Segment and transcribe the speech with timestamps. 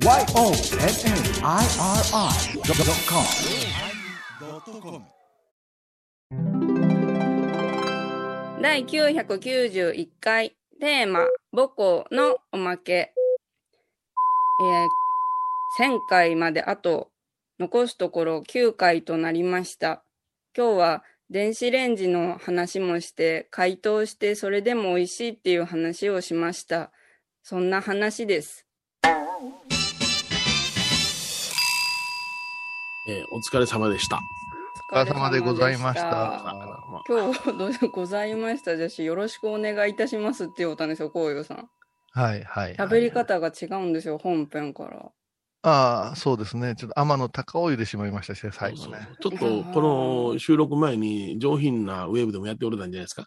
[0.00, 0.22] YONNIRI.com
[8.62, 17.10] 第991回テーマ母校のおまけ、えー、1000回まであと
[17.58, 20.04] 残すところ9回となりました。
[20.56, 26.92] 今日は電子レンジの話もして解凍してそれでも美味しいっていう話をしました。
[27.42, 28.64] そんな話です。
[33.08, 34.20] えーお疲れ様でした。
[34.92, 38.76] お疲れ様でございましたまあ今日どうぞございました？
[38.76, 41.68] じゃしよろしくお願いいたしますって言おうたんですよこういうさん
[42.12, 42.74] はいはい。
[42.74, 45.10] 喋り方が違うんですよ本編から
[45.62, 46.76] ああ、そうですね。
[46.76, 49.08] ちょっと天の高を湯でしまいましたし、最後ね。
[49.20, 49.38] ちょっと
[49.72, 53.26] この収録前に上品なウェブでもやっておれたんじゃないですか。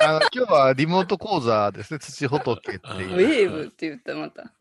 [0.00, 2.00] あの今日はリモート講座ですね。
[2.00, 3.16] 土仏ってウいう。
[3.16, 4.52] ェーブって言ったまた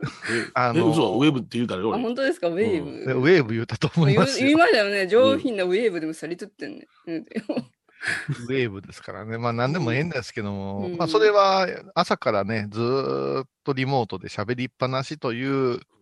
[0.54, 1.90] ああえ、嘘、ウェブって言うたらよ？
[1.90, 2.48] 俺本当ですか？
[2.50, 4.48] ウェーブ、ねウェーブ言ったと思いますよ。
[4.48, 9.38] 言いましたよね上品なウェーブでもさりとってんね、うんウェーブですからね。
[9.38, 15.50] まあ何でもええんですけども、うんまあそれは朝からね、ずーっとリモートで喋りっぱなしという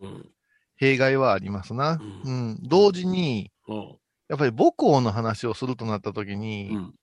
[0.00, 0.30] うん
[0.76, 2.00] 弊害はありますな。
[2.24, 2.58] ううんん。
[2.62, 3.96] 同時に、うん
[4.28, 6.94] やっぱり母校の話をするとなった時うに、ん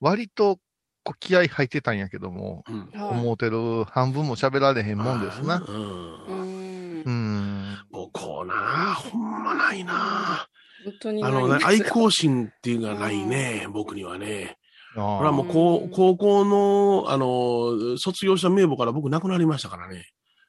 [0.00, 0.60] 割と
[1.02, 5.64] こ気合入ってたんやけども、うん思うてる半分も喋られへんもんですな。
[5.66, 5.72] う。
[5.72, 7.78] んうん。
[7.90, 10.48] もうこうな、ほんまないな。
[10.84, 14.56] 本当にあのね、愛好心っていうのがないね、僕にはね。
[14.94, 15.46] あこれはもう
[15.90, 20.06] 高校の、あの、卒業した名簿から僕亡くなりましたからね。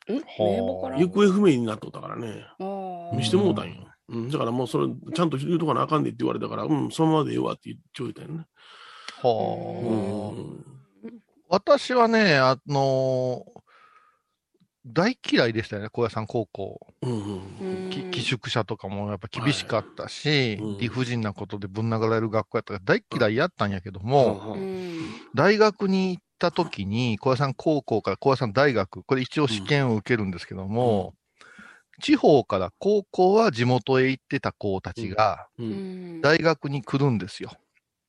[0.07, 2.45] 名簿から行方不明になっとったからね。
[3.15, 3.85] 見してもうたんよ。
[4.09, 8.45] うん、だからもうそれ、ちゃんと言うとかなあかんでって言われたから、うん、そのままでええわって言っちょいたよね。
[9.21, 11.05] はあ。
[11.05, 11.21] うん。
[11.49, 13.43] 私はね、あの
[14.85, 16.79] 大嫌いでしたよね、高野山高校。
[17.01, 17.29] うん
[18.11, 20.77] 寄宿舎とかもやっぱ厳しかったし、うん。
[20.77, 24.59] 理不尽なことでぶん殴られる学校やったから大嫌いやったんやけども、ううん。
[24.61, 24.69] ん
[25.35, 31.13] 大学に行った時に、高野山高校から高野山大学、これ一応試験を受けるんですけども、
[32.01, 35.47] 地方から高校は地元へ行ってた子たちが、
[36.21, 37.51] 大学に来るんですよ。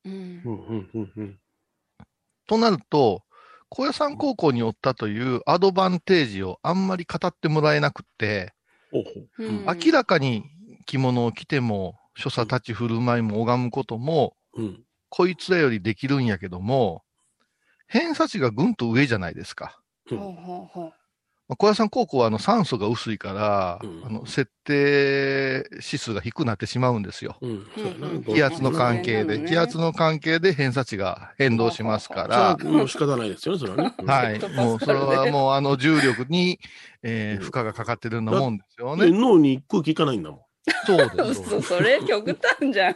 [0.05, 1.39] うんうんうんうんうん。
[2.47, 3.23] となると、
[3.69, 8.53] 高野山高校におったというアドバンテージをあんまり語ってもらえなくって、
[9.85, 10.43] 明らかに
[10.85, 14.83] 着物を着ても、所作立ち振る舞いも拝むことも、うん。
[15.09, 17.03] こいつらよりできるんやけども、
[17.87, 19.81] 偏差値がぐんと上じゃないですか。
[21.51, 27.35] まあ小屋さん高校はあの酸素が薄いから、うんあの設定指数が低くなってしまうんですよ。
[27.41, 27.65] うん。
[28.25, 33.93] 気圧の関係で、気圧の関係で偏差値が変動しますから、もう仕方ないですよね、それはね。
[33.99, 34.39] うんはい。
[34.55, 36.59] もうそれはもうあの重力に、
[37.03, 39.19] えーうん負荷がかかってるようなもんですよでね。
[39.19, 40.39] 脳に空気いかないんだもん。
[40.85, 41.61] そうです。
[41.63, 42.95] それ極端じゃん。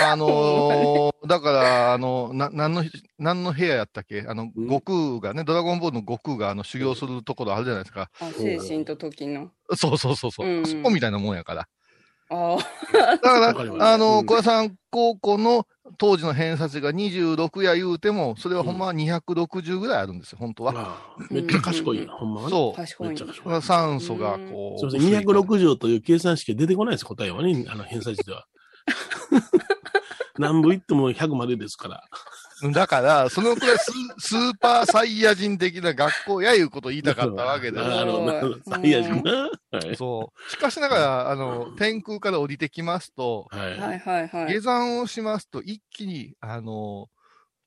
[0.00, 2.84] あのーだから、あの、な、何の、
[3.18, 4.24] 何の部屋やったっけ？
[4.28, 4.68] あの、うん？
[4.68, 4.80] 悟
[5.20, 8.08] 空がね、ドラゴンボールの悟空があの修行するところあるじゃないですか。
[8.20, 9.50] あ精神と時の。
[9.74, 10.46] そうそうそうそう。
[10.46, 11.68] うんそこみたいなもんやから。
[12.28, 12.56] あ
[12.92, 20.98] だか、わかりますあの、うん小屋さん高校の当時の偏差値が26や言うても、それはほんまは260ぐらいあるんですよ、本当は。
[21.30, 22.46] めっちゃ賢いな、ほんまはね。
[22.48, 22.76] あ、そう。
[22.76, 23.14] 賢いね。
[23.14, 23.42] めっちゃ賢い。
[23.44, 24.78] これは酸素がこう。
[24.78, 28.46] すみません、薄いから260という計算式が出てこないです、答えはね、あの偏差値では。
[30.38, 32.04] 何部いっても100までですから。
[32.72, 38.54] だから、そのくらいス スーパーサイヤ人的な学校やいうことを言いたかったわけでなるほど、 なるほど。
[38.54, 39.50] うんサイヤ人な。
[39.72, 39.96] はい。
[39.96, 40.50] そう。
[40.50, 43.78] しかしながら、あの、天空から降りてきますと、はい。
[43.78, 44.60] はいはいはい下。
[44.60, 47.08] 山をしますと、一気に、あの、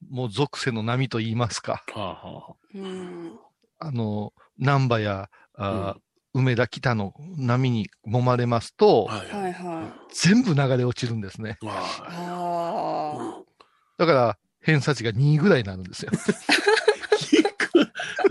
[0.10, 3.40] もう属性の波と言いますか、はあはあうん
[3.82, 5.96] あの、南波や、あ
[6.34, 9.40] 梅田北の波に揉まれますと、はいは。
[9.40, 11.58] はい全部流れ落ちるんですね。
[11.62, 11.66] い。
[11.66, 13.50] はあ
[13.98, 14.38] だから、
[14.70, 16.12] 偏差値が2ぐらいになるんですよ。
[16.12, 16.16] い。
[16.16, 16.20] あ。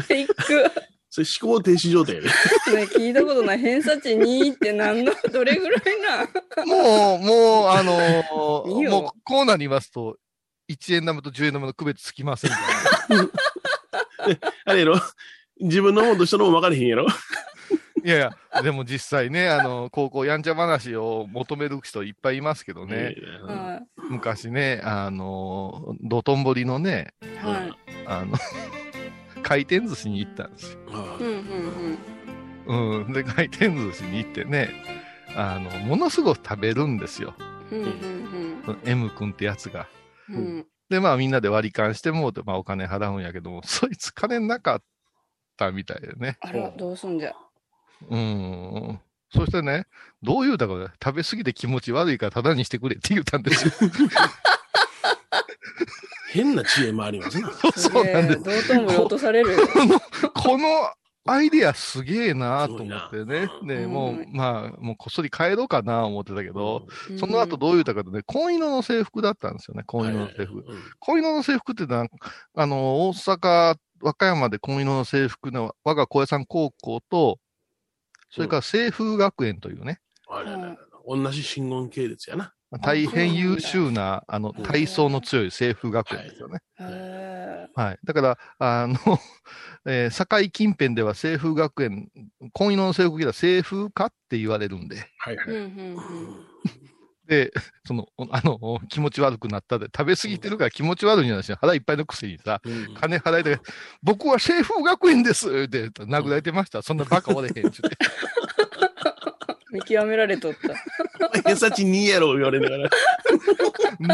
[0.03, 0.34] フェイク。
[1.10, 2.26] それ思考停止状態やね。
[2.28, 2.32] ね、
[2.84, 3.59] 聞いたことない。
[3.59, 6.65] 偏差値2って何の、 どれぐらいな？
[6.66, 10.16] もう、もう、あのーいいよもう、こうなりますと、
[10.71, 12.51] 1円玉と10円玉の区別つきません。
[14.65, 15.01] あれやろ？
[15.60, 17.07] 自分のもんと人のもん分かれへんやろ？
[18.04, 23.80] いやいや、でも実際ね、あの、高校やんちゃ話を求める人いっぱいいますけどね、は
[24.10, 27.47] 昔ね、あの、道頓堀のね、い。
[27.47, 27.77] はい。
[28.06, 28.36] あの、
[29.42, 30.78] 回転寿司に行ったんですよ。
[30.86, 31.98] うんうん
[32.66, 33.03] うん。
[33.04, 33.12] うん。
[33.12, 34.71] で、回転寿司に行ってね、
[35.36, 37.34] あの、ものすごく食べるんですよ。
[37.71, 38.18] うんうん
[38.84, 39.89] M 君ってやつが。
[40.28, 40.34] うん。
[40.36, 40.66] うん。
[40.91, 44.83] で、まあみんなで割り勘してもうて、まあお金払うんやけども、そいつ金なかっ
[45.56, 46.39] たみたいでね。
[46.41, 47.34] あら、どうすんじゃ。
[48.09, 49.00] うん。
[49.30, 49.86] そしてね、
[50.22, 53.72] どう言うたかね、食べ過ぎて気持ち悪いからただにしてくれって言ったんですよ。
[56.30, 57.50] 変な知恵もありますな。
[57.77, 58.62] そうなんです。
[58.62, 58.68] す。
[58.68, 59.59] 道頓堀落とされるよ。
[60.34, 60.66] この
[61.24, 63.48] アイデアすげえなと思ってね。
[63.60, 66.86] すで、うんもう、まあ、もうこっそり帰ろうかな思ってたけど、
[67.18, 70.65] その後うどう言うたかとね、紺色の制服だったんですよね、紺色の制服。
[71.00, 72.06] 紺色の制服ってのは、
[72.54, 77.39] あの、大阪、和歌山で紺色の制服の我が高野山高校と、
[78.30, 82.53] それから清風学園というね、あれあれあれ同じ真言系列やな。
[82.83, 86.60] 大変優秀な、あの、うん体操の強い清風学園ですよね。
[87.75, 87.98] はい。
[88.04, 88.97] だから、あの、
[89.86, 92.10] えー堺近辺では清風学園、
[92.53, 95.47] 紺色の制服着た清風かって言われるんで、ーはいはい。
[97.28, 97.53] うんうんうんで、
[97.86, 103.60] その、お あの、気持ち悪くなったで、食べ過ぎてるから気持ち悪いんじゃないし、腹いっぱいのくせにさ、うん金払いで、
[104.03, 106.83] 僕は清風学園ですって殴られてました。
[106.83, 107.54] そんなバカおれへん。
[109.71, 110.75] 見極められとった。
[111.42, 112.89] 偏差値2やろ言われながら。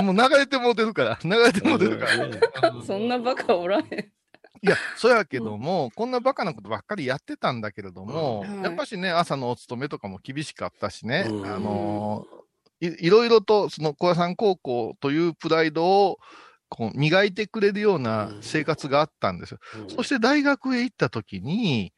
[0.02, 2.70] もう流れてもうてるから、流れてもうてるから。
[2.70, 3.84] うんそんなバカおらへん。
[4.62, 12.44] いや、そうやけども、こんなバカなことばっかりやってたんだけれども、うんやっぱしね、朝のお勤めとかも厳しかったしね、うんあのー
[12.86, 16.19] い、いろいろと、その、小屋さん高校というプライドを、
[16.69, 19.58] こう、磨いてくれるような生活があったんですよ。
[19.88, 21.92] そして大学へ行った時に、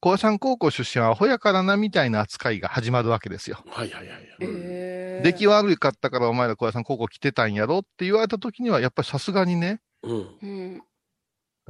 [0.00, 3.62] 小屋さん高校出身はアホやからなみたいな扱いが始まるわけですよ。
[3.68, 4.28] はいはいはい。
[4.40, 10.26] えー出来悪かったからお前ら小屋さん高校来てたんやろって言われた時には、やっぱりさすがにね、うん。
[10.42, 10.82] うん。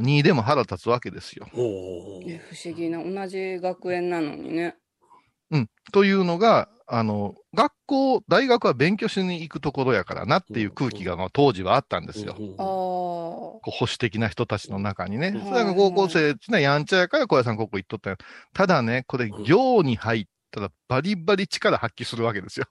[0.00, 1.46] 2でも腹立つわけですよ。
[1.52, 3.02] 不思議な。
[3.04, 4.76] 同じ学園なのにね。
[5.50, 5.70] うん。
[5.92, 12.36] というのが、あの、学校、大学は勉強しに行くところやからなっていう空気が、まあ、当時はあったんですよ。
[12.38, 15.28] うう保守的な人たちの中にね。
[15.28, 18.18] うんそれが高校生ってのはやんちゃやから小屋さん高校行っとったんや
[18.52, 22.66] ただね、これ、うん行に入ったらバリバリ力発揮するわけですよ。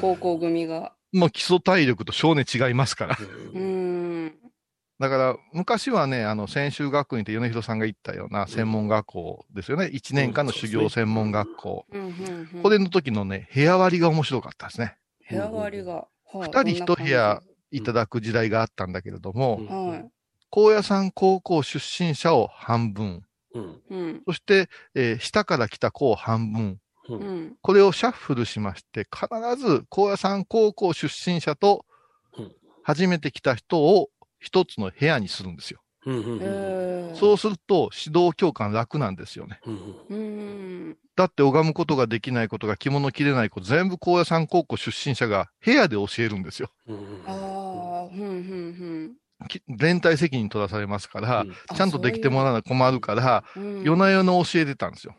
[0.00, 0.92] 高校組が。
[1.12, 3.18] もう基礎体力と少年違いますから。
[3.18, 3.93] うーん。
[5.00, 9.86] だから、昔はね、あの、専修学院って米広さんが言ったような専門学校ですよね。
[9.86, 11.86] 1年間の修行専門学校。
[11.90, 12.62] うんうんうん。
[12.62, 14.96] これの時のね、部屋割りが面白かったですね。
[15.28, 16.06] 部屋割りが。
[16.32, 20.10] 二二人一部屋いただく時代があったんだけれども、うんはい。
[20.50, 24.22] 高野山高校出身者を半分、うんうん。
[24.26, 27.56] そして、えー下から来た子を半分、ううんん。
[27.60, 29.26] これをシャッフルしまして、必
[29.60, 31.84] ず高野山高校出身者と
[32.36, 32.52] うん、
[32.82, 34.10] 初めて来た人を
[34.44, 35.80] 一つの部屋にするんですよ。
[37.14, 39.58] そうすると指導教官楽なんですよね。
[41.16, 46.70] だって拝むことができないことが着物着れない子、全部高野山高校出身者が部屋で教えるんですよ。
[49.68, 53.44] 連帯責任取らされますから、うんあちゃんとできてもらわな困るから、
[53.82, 55.14] 夜な夜な教えてたんですよ。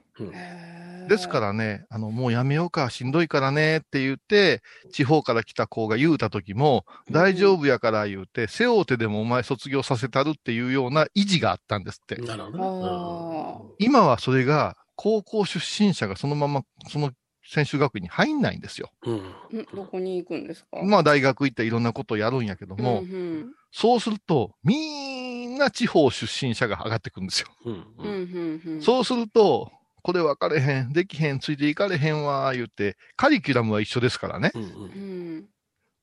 [1.08, 12.16] ですからね、あの、もうやめようか、しんどいからねって言って、地方から来た子が言うた時も、大丈夫やから言うて、背負うてでもお前卒業させたるっていうような意地があったんですって。
[12.16, 17.12] なるほどあ今はそれが、高校出身者がそのまま、その
[17.48, 18.90] 専修学院に入んないんですよ。
[19.06, 19.12] ね。
[19.52, 20.82] うんどこに行くんですか？
[20.84, 27.50] まあ大学行ったらいろんなことをやるんやけども、うんうんそうすると、みんな地方出身者が上がってくるんですよ。
[27.66, 27.86] うん
[28.70, 28.82] うん。
[28.82, 29.70] そうすると、
[30.06, 34.51] これ分かれへん、できへん、ついていかれへんわ、言うて、カリキュラムは一緒ですからね。
[34.53, 35.46] うんうん。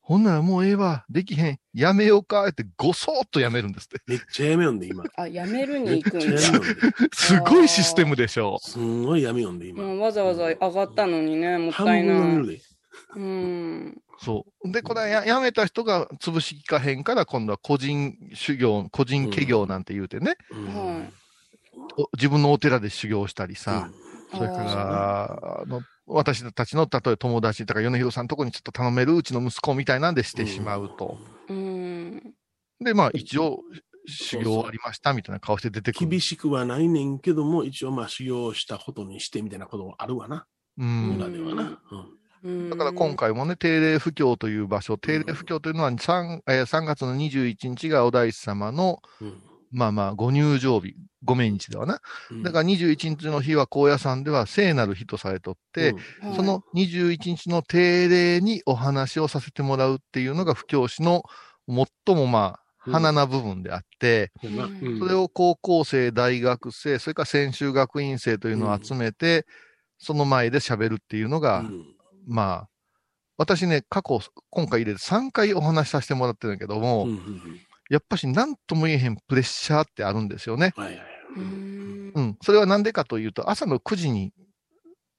[0.01, 4.01] ほんならもうええわ、できへん、やめようか、ってごそーっとやめるんですって。
[4.09, 5.05] めっちゃやめよんで、今。
[5.17, 6.37] あ、やめるに行くんだ。
[7.13, 8.59] すごいシステムでしょ。
[8.61, 9.85] すんごいやめよんで、今。
[9.85, 12.63] わざわざ上がったのにね、もっ半たいない。
[13.15, 14.03] うん。
[14.19, 14.73] そう。
[14.73, 21.22] で、これはややめた人が潰しきかへんから、今度は個人修行、個人家業なんて言うてね、うんはい。
[21.97, 31.19] お自分のお寺で修行したりさ、うんそれから、あの、私たちの、例えば友達とか、米広さんのとこにちょっと頼めるうちの息子みたいなんでしてしまうと。
[31.49, 32.35] うん。
[32.81, 33.61] で、まあ、一応、
[34.07, 36.09] 修行終わりましたみたいな顔して出てくる。
[36.09, 40.47] 厳しくはないねんけども、一応まあ修行したことにしてみたいなこともあるわな。
[40.79, 41.19] うん。
[41.19, 41.63] 村ではな。
[42.43, 43.15] うんだから今。
[43.15, 49.41] 回もね、定例不教という場所、定例不教というのは 3, えー3月の21日がお大師様の、うん
[49.73, 52.01] まあまあ、ご入場日、ご命日ではな。
[52.31, 52.43] うん。
[52.43, 56.37] だから21日の日は高野山では聖なる日とされとって、はい。
[56.37, 61.23] その21日の定例にお話をさせてもらうっていうのが不教師の
[61.69, 62.93] 最もまあ、うん。
[62.93, 64.99] 花な部分であって、うん。
[64.99, 69.47] それを高校生、大学生、それから専修学院生というのを集めて、
[69.99, 71.85] その前で喋るっていうのが、うん。
[72.27, 72.69] まあ、
[73.39, 77.61] 私ね、過去、今回入れて3回お話しさせてもらってるんだけども、うんうんうん
[77.93, 80.73] やっぱし何とも言えへんプレッシャーってあるんですよね。
[80.77, 81.07] はいはいはい
[81.37, 82.39] うんうん。
[82.43, 84.33] それはなんでかというと、朝の9時に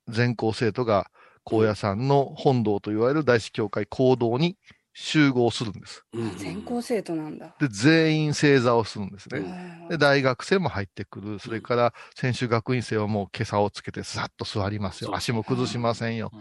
[0.08, 1.12] 全校生徒が
[1.44, 4.58] 高野山の本堂といわれる大師教会講堂に
[4.96, 6.03] 集合するんです。
[6.13, 7.56] うん全校生徒なんだ。
[7.60, 9.42] で、全員正座をするんですね。
[9.42, 11.39] はいで、大学生も入ってくる。
[11.39, 15.15] それから、選手学院生はもう今朝をつけてさっと座りますよ。
[15.15, 16.32] 足も崩しませんよ。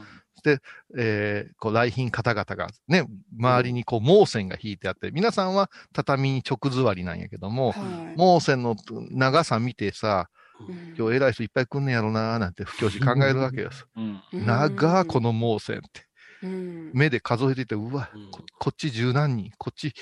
[0.44, 0.58] うん
[0.98, 3.06] えーこう、来賓方々がね、
[3.38, 8.16] 周りにこう、毛線が引いてあって、皆さんは畳に直座りなんやけども、はい。
[8.16, 8.76] 毛線の
[9.10, 10.28] 長さ見てさ、
[10.68, 10.94] うん。
[10.98, 13.86] 今日偉い人いっぱい来んねやろなーなんて不教師考えるわけです。
[13.96, 14.20] うん。
[14.32, 14.46] うん。
[14.46, 16.06] 長ーこの毛線って。
[16.42, 16.90] うん。
[16.92, 19.94] 目で数えていて、うわうん、ここっち十何人、こっち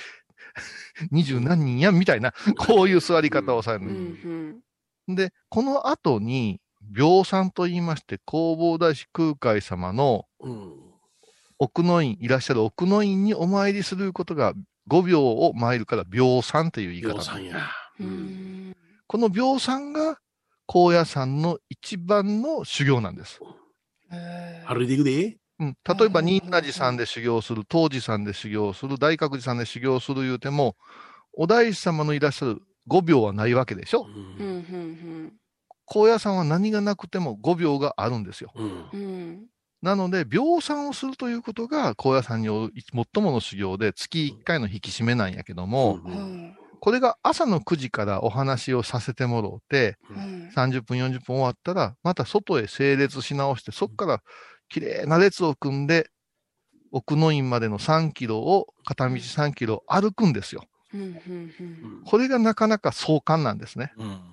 [1.10, 3.90] 二十何人やん、みたいな、こういう座り方をされる
[5.08, 6.60] で、この後に、
[6.94, 10.90] 病産と言いまして、弘法大師空海様のうん
[11.62, 14.54] 奥の院、いらっしゃる奥の院にお参りすることが、
[14.88, 17.68] 5秒を参るから、病産という言い方量産や。
[18.00, 20.18] うんうんこの病産が、
[20.66, 23.40] 高野山の一番の修行なんです。
[24.66, 25.36] 歩いていくで。
[25.58, 30.76] うん、例えば、うん仁和寺さんで修行する、東寺さんで修行する、大覚寺さんで修行する言うても、
[31.36, 34.06] お大師様のいらっしゃる5秒はないわけでしょ。
[34.38, 35.32] うんうん
[35.90, 38.52] 高野山は何がなくても5秒があるんですよ。
[38.54, 39.46] うんうんうん
[39.82, 54.22] なので、病産をするということが、高野山による最もの修行で、月1回の引き締めなんやけども、うんこれが朝の9時からお話をさせてもろうて、はい30分、40分終わったら、また外へ整列し直して、そこから
[54.68, 56.10] 綺麗な列を組んで、
[56.90, 60.64] 奥の院までの3キロを、片道3キロ歩くんですよ。
[60.92, 61.10] うんうん
[61.60, 63.92] うんこれがなかなか壮観なんですね。
[63.96, 64.29] うんあ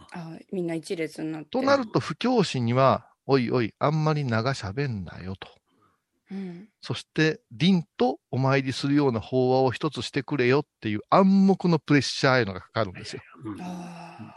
[0.52, 1.50] みんな一列になって。
[1.50, 5.50] となると、不教師には、おいおい、あんまり長喋んなよと。
[6.30, 13.22] うんそして、凛とお参りするような法話を一つしてくれよっていう暗黙のプレッシャーへのがかかるんですよ。
[13.44, 14.34] うんあ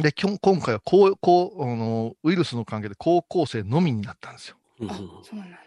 [0.00, 4.56] で、きょ今回はこう、こう、あの、ウイルスの関係で高校生のみになったんですよ。
[4.80, 5.02] ーあ、そ
[5.32, 5.58] うなんだ。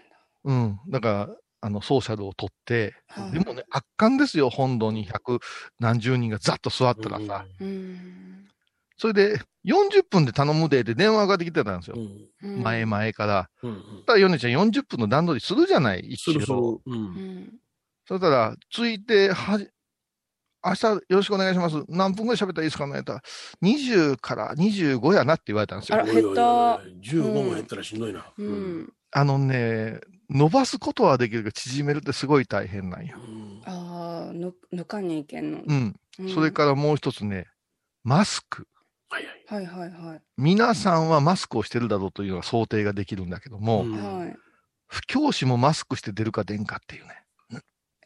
[0.45, 0.79] うん。
[0.87, 1.29] だから、
[1.61, 5.39] あの、ソーシャルを取って、はいでもね、圧巻ですよ、本堂に百
[5.79, 7.45] 何十人がざっと座ったらさ。
[7.59, 8.47] うん
[8.97, 11.95] それで、40分で頼むでって電話ができてたんですよ。
[11.97, 13.49] うんうん前々から。
[13.61, 16.53] うんたら、ヨネちゃん40分の段取りするじゃない、一するする。
[16.57, 16.81] 応。
[16.85, 17.53] ううんん
[18.05, 19.69] そしたら、ついて、はじ、
[20.65, 21.83] 明日よろしくお願いします。
[21.89, 23.23] 何分ぐらい喋ったらいいですかねって言った
[23.65, 25.95] ら、20から25やなって言われたんですよ。
[25.95, 28.25] あら減ったおいおいおい15も減ったらしんどいな。
[28.37, 33.17] ううんんあのね、伸ばすことはできるけど、縮めるってすごい大変なんよ。
[33.65, 35.61] ああ、ぬ抜かにいけんの。
[35.65, 35.95] うん。
[36.19, 37.47] うんそれからもう一つね、
[38.03, 38.67] マスク。
[39.13, 39.61] はいはい。
[39.61, 40.21] はいはいはい。
[40.37, 44.35] 皆さんはマスクをしてるだろうというのは想定ができるんだけども、うんはい。
[44.87, 47.19] 不教師もマスクして出るか出んかっていうね。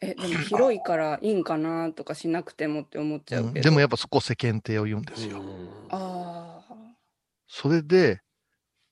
[0.00, 3.48] え、でも広いからいいんかなとかしなくてもって思っちゃうけど。
[3.48, 5.42] うんでもやっぱそこ世間体を言うんですよ。
[5.90, 6.74] ああ。
[7.48, 8.20] それで、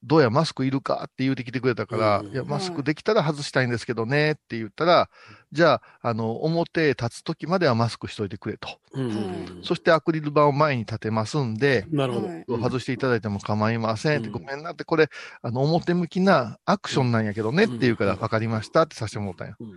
[0.03, 5.09] どうやマスクいるかって言うてきてくれたから、うんいや、マスクできたら外したいんですけどねって言ったら、
[5.53, 8.69] じゃあ、あの、表へ立つ時まではマスクしといてくれと。
[8.93, 9.17] うんはい
[9.63, 12.45] そしてアクリル板を前に立てますんで、なるほどはい。
[12.63, 15.09] 外していただいても構いませんって、うんごめんなって、これ、
[15.43, 19.57] あの、表向きなアクションなんやけどねって言うから、うん分かりましたってさせてもらったんよ。
[19.61, 19.71] うん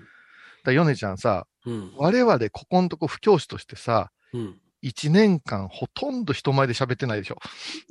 [0.63, 7.37] だヨネちゃんさ、うん我々ここんとこ不教師としてさ、うん一年間ほとんど人前で喋ってないでしょ。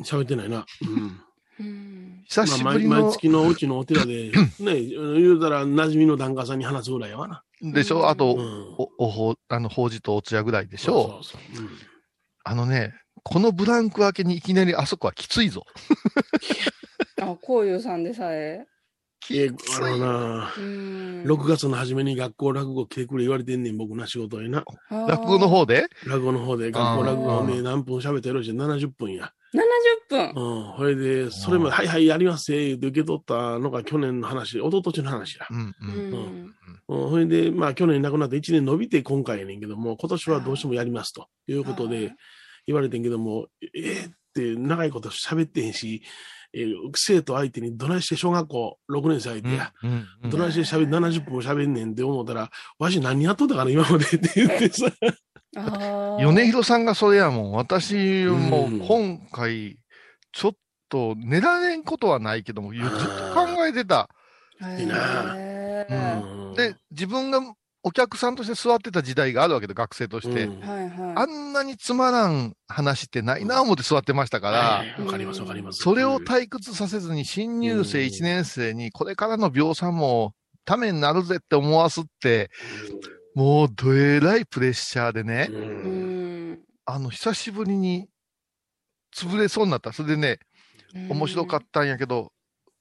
[0.02, 0.64] 喋ってないな。
[0.82, 1.20] うんうん。
[2.28, 7.42] 久しぶりまあ毎の毎、月のうちのお寺で、 ね、言うたら馴染みの檀家さんに話すぐらいやわな。
[7.60, 8.08] でしょ？
[8.08, 11.20] あと、うんお、おほ、あの、法事とお通夜ぐらいでしょ？
[11.22, 11.70] そうそうそううん
[12.44, 15.66] あのね、このブランク明けにいきなりあそこはきついぞ。
[17.20, 18.64] あ、こういうさんでさえ？
[19.30, 21.22] ええあのな、うん。
[21.26, 24.64] 6月の初めに学校落語来てくれ言われてんねん、僕な仕事にな。
[24.90, 25.86] 落語の方で？
[26.06, 29.32] 落語の方で、学校落語で何分喋ってよろしい70分や。
[29.54, 30.42] 70分。
[30.42, 30.76] うん。
[30.76, 35.46] それで、それまで、はいはい、やりますって受け取ったのが去年の話、一昨年の話や。
[35.50, 35.74] うんう。
[35.80, 36.54] うんん。
[36.88, 42.12] うん、それで、まあ去年亡くなって1年伸びて今回やねんけども、今年はどうしてもやりますということはいで
[42.66, 46.02] 言われてんけども、えーって長いこと喋ってへんし、
[46.54, 54.86] えー生徒相手にどないして小学校6年生相手や、うんうんどないして喋70分も喋んねんって思ったら、わし何やっとったかな今までって言ってさ。
[56.20, 57.52] 米広さんがそれやもん。
[57.52, 59.78] 私もうん今回、
[60.32, 60.52] ちょっ
[60.88, 62.88] と寝られんことはないけども、ずっと
[63.34, 64.08] 考えてた。
[64.62, 65.86] へいいなえ。
[65.90, 67.40] うんで、自分が
[67.82, 70.44] お客さんとして座ってた時代があるわけで、学生として。
[70.44, 71.14] うんはいはい。
[71.16, 75.82] あんなにつまらん話ってないな思って座ってましたから、はいわかりますわかります。
[75.82, 82.50] それを退屈させずに新入生うん1年生にこれからの秒算もためになるぜって思わすって、
[83.35, 85.49] もうどえらいプレッシャーでね。
[86.85, 88.08] あの、久しぶりに
[89.14, 89.92] 潰れそうになった。
[89.92, 90.38] それでね、
[91.08, 92.32] 面白かったんやけど、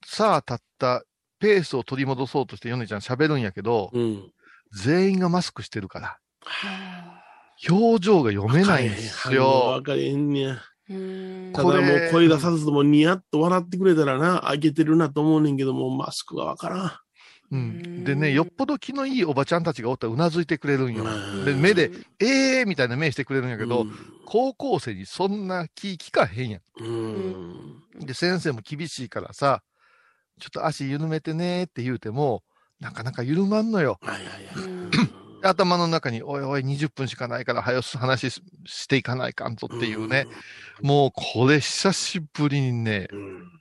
[0.06, 1.04] さあ立った
[1.40, 4.32] ペースを取り戻そうとしてヨネちゃん喋るんやけど、うん。
[4.74, 7.24] 全員がマスクしてるから、は
[7.70, 9.82] 表情が読めないんですよわ。
[9.82, 10.62] かれへんねや。
[11.54, 16.92] ただもこれう声出さずともニヤッと笑ってくれたらな、あげてるなと思うねんけども、マスクがわからん。
[17.50, 21.06] うん、でね、よっぽど気のいいおばちゃんたちがおったらうなずいてくれるんよ。
[21.06, 23.92] うんで、目で、えーみたいな目してくれるんやけど、うん
[24.30, 27.84] 高校生にそんな気聞かへんやうん。
[28.02, 28.06] ん。
[28.06, 29.64] で、先生も厳しいからさ、
[30.38, 32.44] ちょっと足緩めてねって言うても、
[32.80, 34.00] なかなか緩まんのよ。
[34.02, 34.32] はいはいは
[35.04, 35.10] い。
[35.44, 40.28] 頭の中に、おいおい、20分しかないから、早く話ししていかないかんぞっていうね。
[40.82, 43.52] もう、これ久しぶりにね、うん。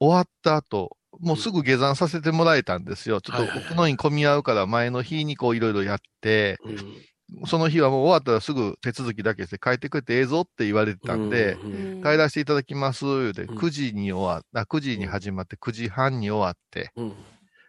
[0.00, 3.20] 終わった後、もうすぐ下山させてもらえたんですよ。
[3.20, 6.76] ちょっと奥の院混み合うから前の日にこういろいろやって、うん
[7.46, 17.12] その日はもう終わったらすぐ手続きだけして帰ってくれてええぞって言われてたんで、うん帰らせていただきます、言うて、うん9時に終わっあ、9時に始まって9時半に終わって、うん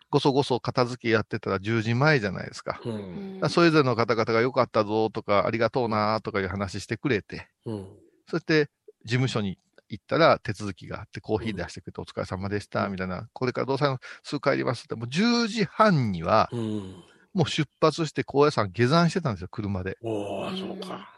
[0.09, 2.81] ごそごそ片付けやってたら10時前じゃないですか。
[2.85, 3.39] ううん。
[3.45, 7.87] んそれぞれの方々が良かったぞとか、ありがとうなとかいう話してくれて、うん。
[8.27, 8.69] そして
[9.03, 9.57] 事務所に
[9.89, 17.03] 行ったら手続きがあってコーヒー出してくれてお疲れ様でした、みたいな、これからどうさすぐ帰りますって、もう10時半にはうん。
[17.33, 19.97] もう出発して高野山下山してたんですよ、車で。
[20.01, 21.09] おー、そうか。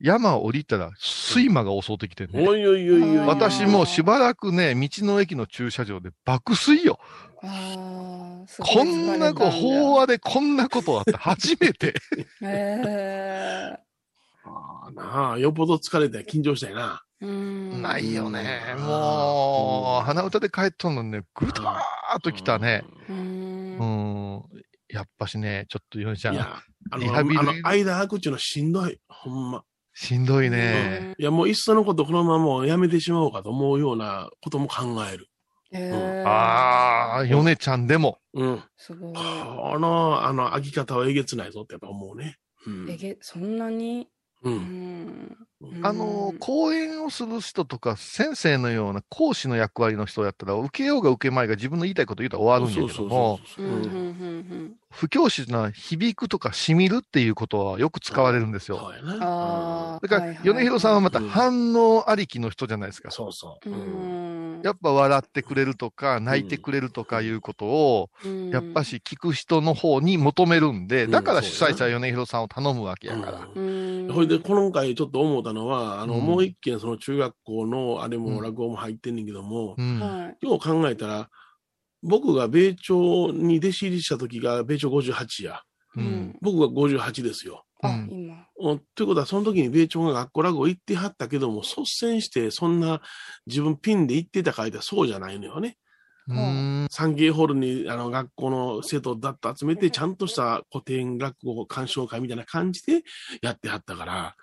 [0.00, 0.90] 山を降りたら
[1.28, 2.32] 睡魔が襲ってきてね。
[2.34, 3.26] うんおいおいおいおい。
[3.26, 6.98] 私もうしばらくね、道の駅の駐車場で爆睡よ。
[7.42, 11.94] あこんなこう、法話でこんなことあって初めて。
[12.42, 13.76] へ
[14.44, 17.02] ああなあ、よっぽど疲れて緊張したよな。
[17.22, 18.74] ーうんないよね。
[18.78, 22.84] うんもう、うん鼻歌で帰っとんのにね、ぐたーっときたね。
[23.08, 24.42] ううんん。
[24.88, 26.56] やっぱしね、ちょっとヨネちゃん、いや、
[26.90, 28.98] あの、リハビリあの間空くっちゅうのはしんどい。
[29.08, 29.62] ほんま。
[30.02, 31.14] しんどいね。
[31.18, 35.26] いや、もういっそのことこのままもうやめてしまおうかと思うようなことも考える。
[35.72, 38.18] へーああ、ヨネちゃんでも。
[38.32, 38.62] うん。
[38.78, 39.12] すごい。
[39.12, 42.38] この、あの、飽き方はえげつないぞってやっぱ思うね。
[42.66, 44.08] うんえげ、そんなに？
[44.42, 44.50] う。
[44.50, 45.36] うんん。
[45.82, 53.38] あの、講演をする人とか、先生のような講師の役割の人やったら、受けようが受けまいが自分の言いたいこと言うたら終わるんだけども、
[54.92, 58.78] 不教師というのは響くとか染みるっていうことはよく使われるんですよ。
[58.78, 59.98] そうやな。
[60.02, 63.10] だから、米広さんはまたうん反応ありきの人じゃないですか。
[63.10, 64.60] そうそう。
[64.64, 73.38] やっぱ笑ってくれるとか、泣いてくれるとかいうことを、うんやっぱ、し聞く人の方に求めるんで、うんだから主催者は米広さんを頼むわけやから。
[74.12, 79.76] ほいで、今回ちょっと思ったのは、あの、うんもう一件、その中学校の、あれうんも落語も入ってんねんけども。
[80.40, 81.30] よう考えたら、
[82.02, 85.62] 僕が米朝に弟子入りした時が米朝58や。
[85.96, 86.38] ううんん。
[86.40, 87.64] 僕が58ですよ。
[87.82, 88.46] あう、ん今。
[88.58, 93.00] うんということは、その時に米朝が学校落語行ってはったけども、率先して、そんな
[93.46, 95.76] 自分ピンで行ってたかいたらそうじゃないのよね。
[96.30, 96.86] うん。
[96.90, 103.02] サンゲーホールにあの学校の生徒だって集めて、ちゃんとした古典落語鑑賞会みたいな感じで
[103.42, 104.36] やってはったから、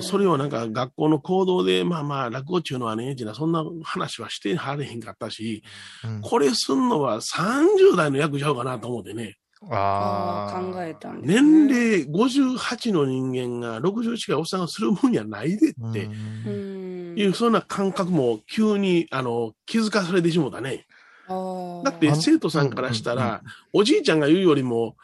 [0.00, 5.62] それをなんか学校の行動で、まあまあ落語中のはね、そんな話はしてはれへんかったし、
[6.04, 9.36] うんこれすんのは30代の役ちゃうかなと思ってね。
[9.70, 10.62] あ。
[10.72, 11.66] 考えたんですね。
[11.66, 16.08] 年齢58の人間が60近いおっさんがするもんやないでって。
[17.16, 20.86] いう、そんな感覚も急にあの気づかされてしもうたね。
[21.84, 23.42] だって生徒さんからしたうんうんら、
[23.72, 24.96] おじいちゃんが言うよりも、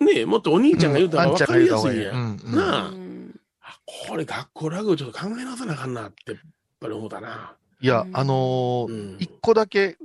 [0.00, 2.36] ねえ、もっとお兄ちゃんが言うたら分かりやすいやん。
[2.44, 3.78] なあうんあ
[4.08, 6.40] これ学校ラグちょっと考え直さなあかんなって、やっ
[6.80, 7.54] ぱり思ったな。
[7.80, 9.16] いやう、んあのーうん。
[9.20, 9.96] 一個だけ、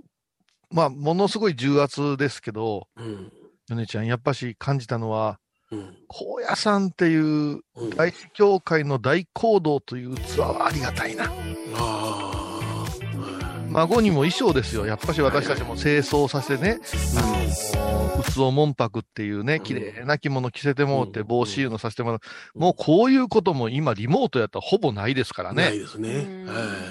[0.69, 3.31] まあ、ものすごい重圧ですけど、うん。
[3.69, 5.39] 米ちゃん、やっぱし感じたのは、
[5.71, 5.95] うん。
[6.07, 11.25] 高野山っていううん大師教会の大行動という器はありがたいな。
[11.25, 11.29] あ
[11.75, 12.26] あ。
[13.77, 14.87] 孫にも衣装ですよ。
[14.87, 16.79] やっぱし私たちも清掃させてね、
[17.15, 22.19] あの、うつおもんぱくっていうね、綺麗な着物着せてもらって、うん帽子いうのさせてもらう。
[22.59, 25.63] もうこういうことも今リモートやったらほぼないですからね。
[25.63, 26.25] ないですね。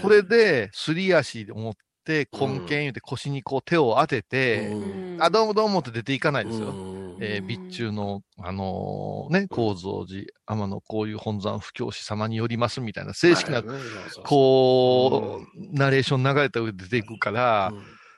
[0.01, 1.81] これで、すり足を持って、
[2.13, 5.23] 根剣言うて腰にこう手を当てて、うん。
[5.23, 6.69] あ、どうもどうもって出ていかないですよ。
[6.69, 6.97] うん。
[7.21, 13.63] えー、備中の、あのーね、構造寺、天のこういう本山不教師様によりますみたいな、正式な、
[14.25, 17.73] こう、ナレーション流れた上で出ていくから、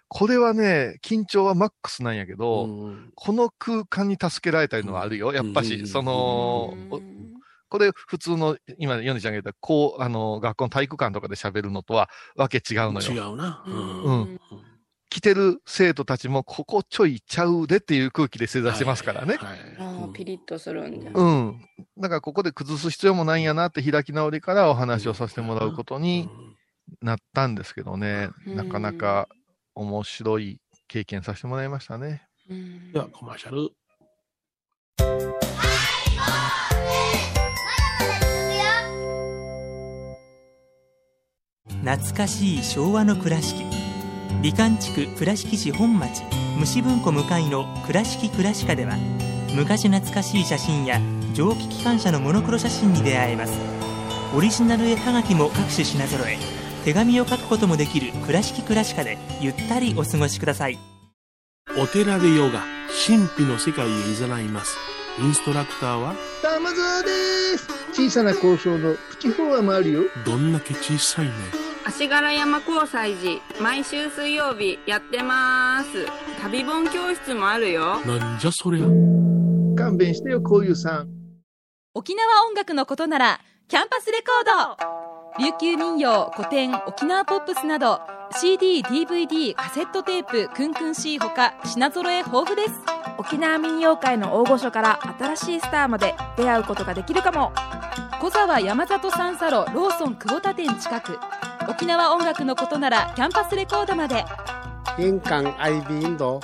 [0.09, 3.11] これはね、緊張はマックスなんやけうど、ん。
[3.15, 5.33] この空間に助けられたいのはあるよ。
[5.33, 5.87] やっぱし、うん。
[5.87, 6.75] その、
[7.69, 13.13] これ普通の、今、ヨネちゃんが言った、こう、あの、学校の体育館とかで喋るのとはわけ違うのよ。
[13.13, 13.63] 違うな。
[13.67, 14.41] ううんん
[15.11, 19.37] 来てる生徒たちも、ここちょいちゃうでっていう空気で正座してますからね。
[19.37, 21.11] はいああ、ピリッとするんだ。
[21.15, 21.61] うん。
[21.97, 26.29] だからここで崩す必要もないんやなって開き直りからお話をさせてもらうことに
[27.01, 29.29] なったんですけどね、うんなかなか
[29.75, 32.27] 面白い経験させてもらいましたね。
[32.51, 33.71] うんでは、コマーシャル。
[41.85, 43.65] 懐かしい昭和の倉敷。
[44.43, 46.23] 美観地区倉敷市本町
[46.59, 48.97] 虫文庫向かいの「倉敷倉歯科」では
[49.55, 51.01] 昔懐かしい写真や
[51.35, 53.53] 蒸気機関車のモノクロ写真に出会えます。
[54.37, 56.39] オリジナル絵はがきも各種品揃え
[56.85, 60.79] 手紙を書くこともできる「倉敷倉歯科」でゆったりお過ごしください。
[61.77, 62.65] お寺でヨガ、
[63.07, 64.77] 神秘の世界へ誘います。
[65.21, 67.09] インストラクターは、玉沢で
[67.59, 67.69] す。
[67.93, 70.03] 小さな交渉のプチフォアもあるよ。
[70.25, 71.33] どんだけ小さいね。
[71.89, 76.07] 足柄山交際時毎週水曜日やってます。
[76.43, 78.01] 旅本教室もあるよ。
[78.05, 78.85] なんじゃそりゃ。
[79.75, 81.09] 勘弁してよこういうさん。
[81.95, 85.43] 沖縄音楽のことならキャンパスレコード。
[85.43, 92.73] 琉球民謡古典沖縄ポップスなど CD、DVD、カセットテープ、クンクン C ほか品揃え豊富です。
[93.17, 97.53] 沖縄民謡界の大御所から新しいスターまで出会うことができるかも。
[98.21, 101.19] 小沢山里三佐路ローソン久保田店近く。
[101.69, 104.25] 沖縄音楽のことならキャンパスレコードまで。
[104.99, 106.41] 印港 IB 印度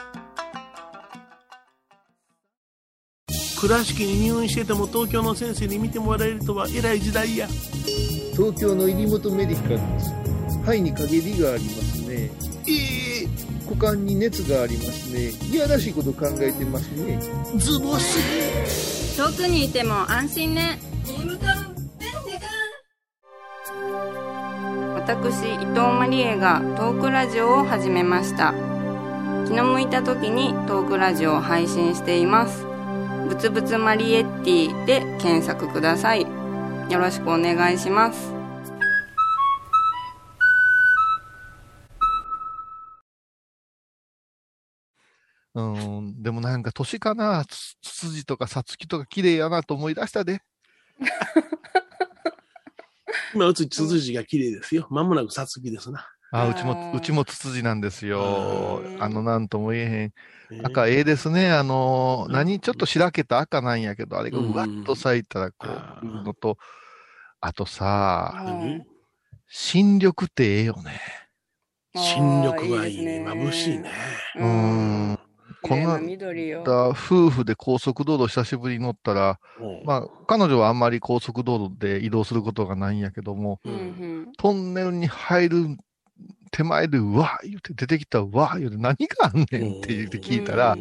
[3.60, 7.46] 倉敷に入院してても東京の先生に見てもらえるとは偉い時代や。
[8.32, 10.23] 東京の入元メディカルです
[10.64, 12.30] 肺に陰りがありますね。
[12.66, 13.28] ええ
[13.66, 15.30] 股間に熱がありますね。
[15.50, 17.18] いやらしいこと考えてますね。
[17.56, 19.16] ズボス。
[19.16, 20.78] 遠くにいても安心ね。
[24.94, 28.54] 私伊藤マリエがトークラジオを始めました。
[29.46, 32.66] 気の向いた時にトークラジオを配信しています。
[33.28, 36.44] ぶつぶつマリエッティで検索ください。
[36.90, 38.43] よろしくお願いします
[45.54, 45.62] う
[46.00, 50.42] ん、でもなんか年かな、つつつじとかさつきとか綺麗やなと思い出したで。
[53.34, 54.86] 今、うちつづじが綺麗ですよ。
[54.90, 56.06] まもなくさつきですな。
[56.32, 58.98] あ、うちあも、ーうちもつつじなんですよう。
[58.98, 59.92] んあの、なんとも言えへん。
[59.92, 60.12] え
[60.52, 61.52] え赤、ええですね。
[61.52, 65.68] あの、うん何、ちょっとしらけた赤なんやけど、あれがうわっと咲いたら、こ
[66.02, 66.58] う、のと、
[67.40, 68.86] あとさ、はい
[69.46, 71.00] 新緑ってええよね。
[71.94, 73.22] 新緑がいいね。
[73.24, 73.90] 眩しいね。
[74.36, 74.46] うー
[75.12, 75.18] ん。
[75.68, 79.82] こんな綺麗な緑よだ夫婦で高速道路久しぶりに乗ったら、うん。
[79.84, 84.32] まあ、彼女はあんまり高速道路で移動することがないんやけども、うんうん。
[84.36, 85.76] トンネルに入る
[86.50, 90.78] 手前で、うわ言って出てきた、うわ言うて何があんねんって言って聞いたらう、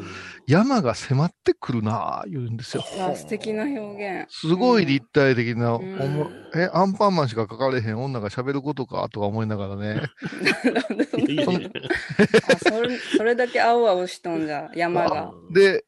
[0.48, 2.84] 山が迫ってくるなぁ言うんですよ。
[3.00, 4.34] あ素敵な表現。
[4.34, 6.02] すごい立体的な、うん。
[6.02, 10.02] おもえ、アンパンマンしか書かれへん女が喋ることかとか思いながらね。
[10.74, 11.06] なんで
[12.58, 15.32] それそれだけ青々しとんじゃ山が。
[15.54, 15.86] で、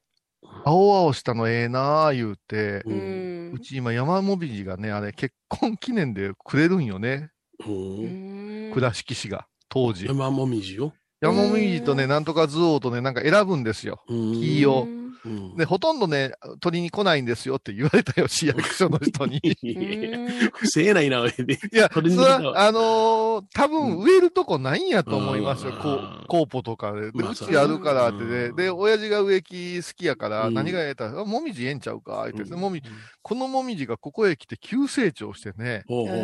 [0.63, 3.51] 青々したのええなぁ言うて、ううん。
[3.53, 7.29] うち今山もみじがね、あれ結婚記念でくれるんよね。
[7.65, 8.71] うん。
[8.73, 10.05] 倉敷市が、当時。
[10.05, 10.93] 山もみじよ。
[11.21, 14.03] 山もみじとね、なんとか図王とね、なんか選ぶんですよ。
[14.07, 14.17] うん。
[14.35, 14.87] いいよ
[15.25, 15.55] うん。
[15.57, 19.41] で、ほとんどね、取りに来ないんですよって言われたよ、市役所の人に。
[20.53, 21.57] 不正ないな、俺で。
[21.71, 25.81] や、それは、あのー多分植えるとこないんやと思いますよ、うん。
[25.81, 27.11] こう、コーポとかで。
[27.11, 28.45] で、まあうちあるからってね。
[28.45, 28.55] うん。
[28.55, 30.53] で、親父が植木好きやから、うん。
[30.53, 32.59] 何がええたら、あもみじええんちゃうかって言って、うん。
[32.59, 32.81] もみ、
[33.21, 36.23] このもみじがここへ来て急成長してね、ほうほうほうへ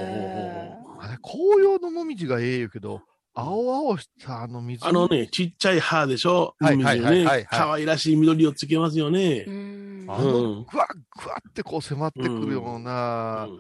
[0.84, 1.04] ほう。
[1.04, 3.02] あれ、紅葉のもみじがええ言うけど、
[3.34, 4.86] 青々したあの水？
[4.86, 6.56] あのね、ちっちゃい歯でしょ？
[6.60, 7.46] はいはいはいはいはい。
[7.46, 9.52] 可愛らしい緑をつけますよねう。
[9.52, 10.88] んあの、うんぐわ
[11.24, 13.60] ぐわってこう迫ってくるような、うん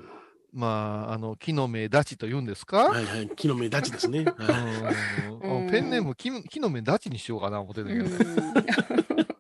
[0.53, 3.29] まあ、あの、木の芽立ちと言うんですか、はいはい。
[3.38, 4.25] 木の芽立ちですね。
[4.25, 4.31] ペ
[5.79, 9.31] ンネーム木の、木の芽立ちにしようかな思ってるうんけど。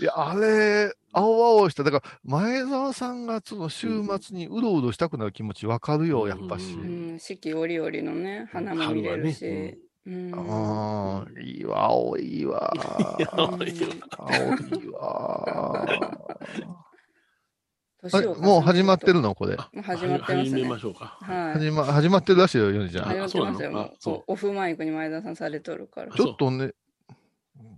[0.00, 1.84] いや、あれ、青々した。
[1.84, 3.88] だから、前澤さんがその週
[4.20, 6.72] 末にうろうろしたくなる気持ちわかるよ、やっぱし。
[6.74, 6.78] う
[7.14, 12.72] ん四季折々のね花も見れるし、うんああ、いいわ、青いいわ。
[13.30, 15.86] 青いわ。
[18.40, 19.34] もう始まってるの？
[19.36, 19.56] これ。
[19.56, 21.18] もう始まってますね始めましょうか。
[21.20, 23.04] はい始ま、始まってるらしいよ、ヨネちゃん。
[23.04, 26.72] 始まってますよもうオフマイクに前田さんされとるからあちょっとね、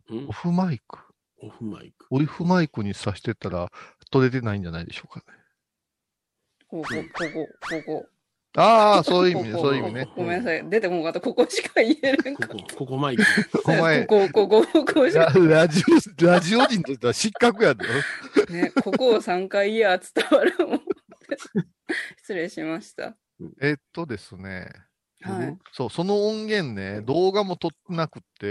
[0.08, 0.98] うんオフマイク？
[1.44, 2.06] オフマイク。
[2.10, 3.70] オフマイクにさしてたら、
[4.10, 5.24] 取れてないんじゃないでしょうかね。
[6.68, 8.06] ここここここ
[8.56, 10.08] ああ、そういう意味ね、ここそういう意味ね。
[10.16, 13.22] ごめんなさい出てこなかったここしか言えるんかここ、ここマイク。
[13.66, 15.82] お前、ここここここしラかラジ
[16.22, 17.84] オ、ラジオ人としては失格やで。
[18.50, 20.80] ねここを3回言や伝わるもん
[22.18, 23.16] 失礼しました
[23.60, 24.68] えっとですね、
[25.20, 25.58] はい。
[25.72, 28.46] そう、その音源ね、動画も撮ってなくって、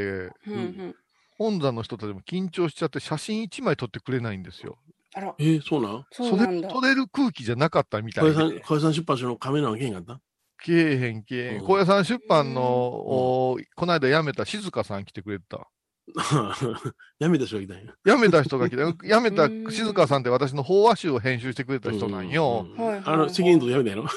[0.47, 0.95] うんうん。
[1.37, 4.77] 本山の人たちも緊張しちゃって写真1枚撮ってくれないんですよ。
[5.15, 6.05] あら、えー、そうなん？
[6.11, 6.67] そうなんだ。
[6.67, 8.59] れ撮れる空気じゃなかったみたい小屋さん、で。
[8.61, 10.19] 小屋さん出版社のカメラの件があった？
[10.63, 11.59] けえへんけえへん。
[11.59, 15.67] うん高野山出版の、おこの間辞めた静香さん来てくれてた。
[17.19, 17.93] やめた人がいたんや。
[18.15, 22.65] 辞めた人が来て、 辞めたうん静香さんって私の法話集を編集してくれた人なんよ。
[22.77, 24.09] うんはいはいあの、責任取ってやめたやろ？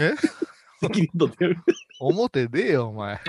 [0.00, 0.14] え？
[0.86, 1.62] 責任取ってやめた。
[2.00, 3.16] 表出えよ、お前。
[3.16, 3.22] ほ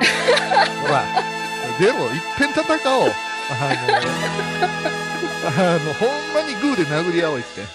[0.88, 1.39] ら。
[1.80, 3.12] でも、いっぺん戦おう。
[3.52, 3.88] あの、
[5.48, 7.66] あの、ほんまにグーで殴り合おう、いっぺん。
[7.66, 7.74] す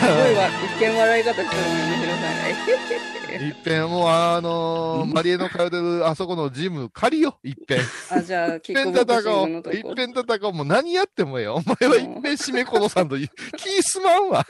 [0.00, 7.80] ごいわ、一見笑い方してるもんね、ヒロいっぺん、もう、あのーマリエの通ってるあそこのジム借りよ、いっぺん。
[8.10, 9.46] あ、じゃあ、キックボクシ戦おう。
[9.46, 9.70] ング。
[9.70, 10.52] いっぺん戦おう。
[10.52, 11.54] もう何やってもええよ。
[11.54, 14.44] お前はいっぺん締め殺さんとい気すまんわ。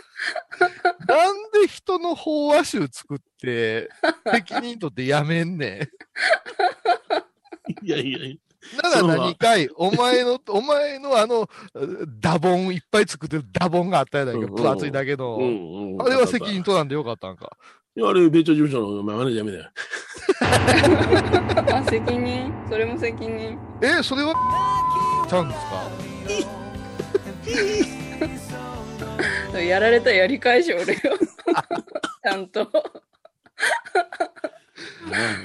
[1.07, 3.91] なんで人の法話集作って、
[4.33, 5.91] 責任取ってやめんね
[7.83, 7.87] ん。
[7.87, 8.41] いやいやい
[8.83, 11.49] なら何かい、お前の、 お前のあの、
[12.21, 15.39] ダボン、いっぱい作ってるダボンがあったやないか、分厚いだけの。
[15.41, 15.47] や。
[15.47, 16.03] うんうん。
[16.03, 17.51] あれは責任取らんでよかったんか？
[17.97, 19.65] いや、あれ、米朝事務所のマネージャーやめたよ。
[21.79, 22.53] あ、責任？
[22.71, 23.59] それも責任。
[23.83, 24.33] えそれは、
[25.29, 25.61] ちゃうんです
[29.53, 29.61] か？
[29.61, 30.97] やられたらやり返し、俺よ。
[32.23, 32.71] ちゃんと。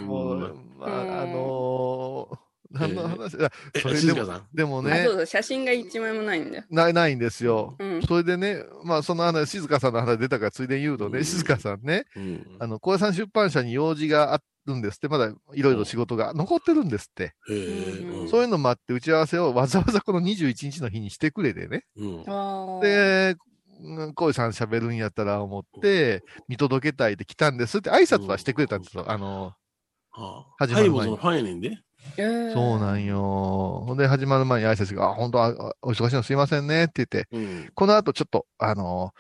[0.05, 2.37] もう、まあ、あのー、
[2.71, 3.31] 何の話？
[3.81, 6.63] それでも、でもねそ、うそう、写真が一枚もないんだよ。
[6.69, 7.75] ない、ないんですよ。
[7.79, 8.01] うん。
[8.01, 12.57] それでね、まあ、その話、静香さんの話出たから、ついでに言うとね、うん静香さんね、うん。
[12.59, 17.33] あの、小屋さん出版社に用事があるんですって、まだいろいろ仕事が残ってるんですって。
[18.29, 21.85] そういうのもあって、打ち合わせをわざわざこの21日の日にしてくれてね。
[22.81, 23.55] で、うん
[24.15, 29.05] 小井さん喋るんやったら思って、見届けたいで来たんですって挨拶はしてくれたんですよ。
[29.07, 29.53] あの、
[30.13, 31.77] ああ始まる前にハイボーズのファンやねんで。
[32.17, 33.83] えーそうなんよ。
[33.85, 37.71] ほんで、始まる前に挨拶が、あ、本当はあお忙しいのすいませんねって言って、うん。
[37.75, 39.13] この後ちょっと、あの、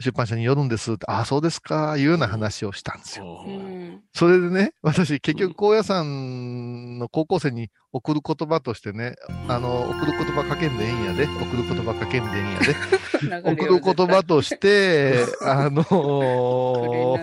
[0.00, 3.44] 出版社に寄るんですって、あ、そうですか、いうような話をしたんですよ。
[3.46, 3.50] う。
[3.50, 9.16] うんそれでね、私、結局、高野山の高校生に送る言葉としてね、
[9.48, 12.76] あの、送る言葉かけんでええんやで、送る言葉かけんでええんやで、
[13.50, 17.14] 送る言葉として、 あのー。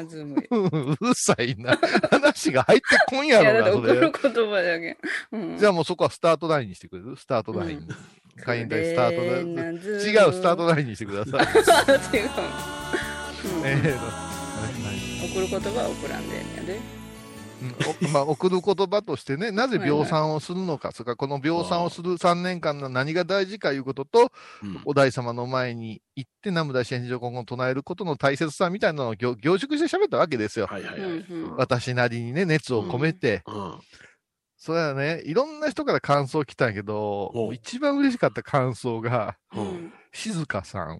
[0.52, 1.78] うるさいな。
[2.10, 3.94] 話が入ってこんやろな、それ。
[4.02, 4.98] る言葉だけ。
[5.32, 7.16] うんじゃあもうそこはスタートラインにしてくれる？
[7.16, 7.78] スタートライン。
[7.78, 7.88] うん
[8.42, 11.46] 会員隊スタートライ違う、スタートラインにしてください。
[12.18, 12.30] 違う。
[13.60, 14.32] うんええ
[15.34, 16.76] 送る言葉は送らんでええんやで。
[16.76, 17.02] うん
[18.08, 24.32] お まあ、送る言葉としてね、なぜ量産をするのか、それからこの量産をする3年間の何が大事かいうことと、
[24.64, 30.66] うんお大様の前に行って南無大師返事上今後唱えることの大切さみたいなのを凝凝縮して喋ったわけですよ。
[30.66, 31.26] はいはいはい。
[31.56, 33.44] 私なりにね、熱を込めて。
[33.46, 33.80] うん。
[34.62, 39.36] それはね、いろんな人から感想来たんやけど、一番嬉しかった感想が、
[40.14, 41.00] 静香さん、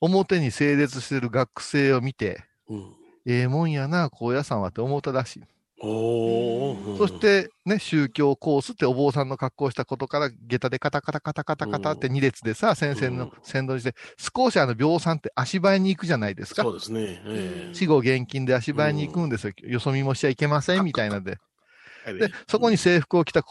[0.00, 2.74] 表に整列してる学生を見て、う。
[2.74, 2.94] うん。
[3.26, 5.42] ええもんやな、高野山はって思ったらしい。
[5.80, 13.96] そし、て、ね、宗教コースってお坊さんの格好をしたことから、下駄でカタカタカタカタカタって2列でさ、先生のうん先導にして、
[14.36, 16.70] 少しあの、病産って足早に行くじゃないですかそ。
[16.70, 17.20] うですね。
[17.26, 19.52] え死後現金で足早に行くんですよ。
[19.64, 21.38] よそ見もしちゃいけません、みたいなんで。
[22.06, 23.42] えで、そこに制服を着た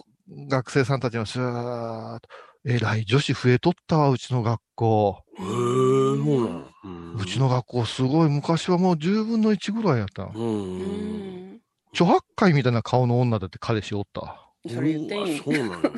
[0.49, 2.27] 学生さんたちがスーッと、
[2.65, 5.23] えらい女子増えとったわ、うちの学校。
[5.39, 6.67] へえ、そうなの。
[7.15, 10.23] うちの学校すごい、昔はもう10分の1ぐらいやった。
[10.23, 10.31] う。
[10.33, 10.39] う。
[10.39, 11.61] うんん。
[11.93, 14.43] 著白海みたいな顔の女だって彼氏おった。
[14.67, 15.43] それ言っていいん？
[15.43, 15.91] そうなんや。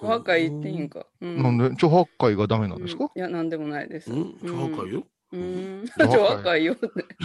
[0.00, 1.06] 若い言っていいんか。
[1.20, 3.10] うなんで、著白海がダメなんですか？
[3.14, 4.12] いや、なんでもないです。
[4.12, 4.36] うん？
[4.40, 5.04] そうかよ。
[5.32, 5.84] うん。
[5.98, 6.68] 若いち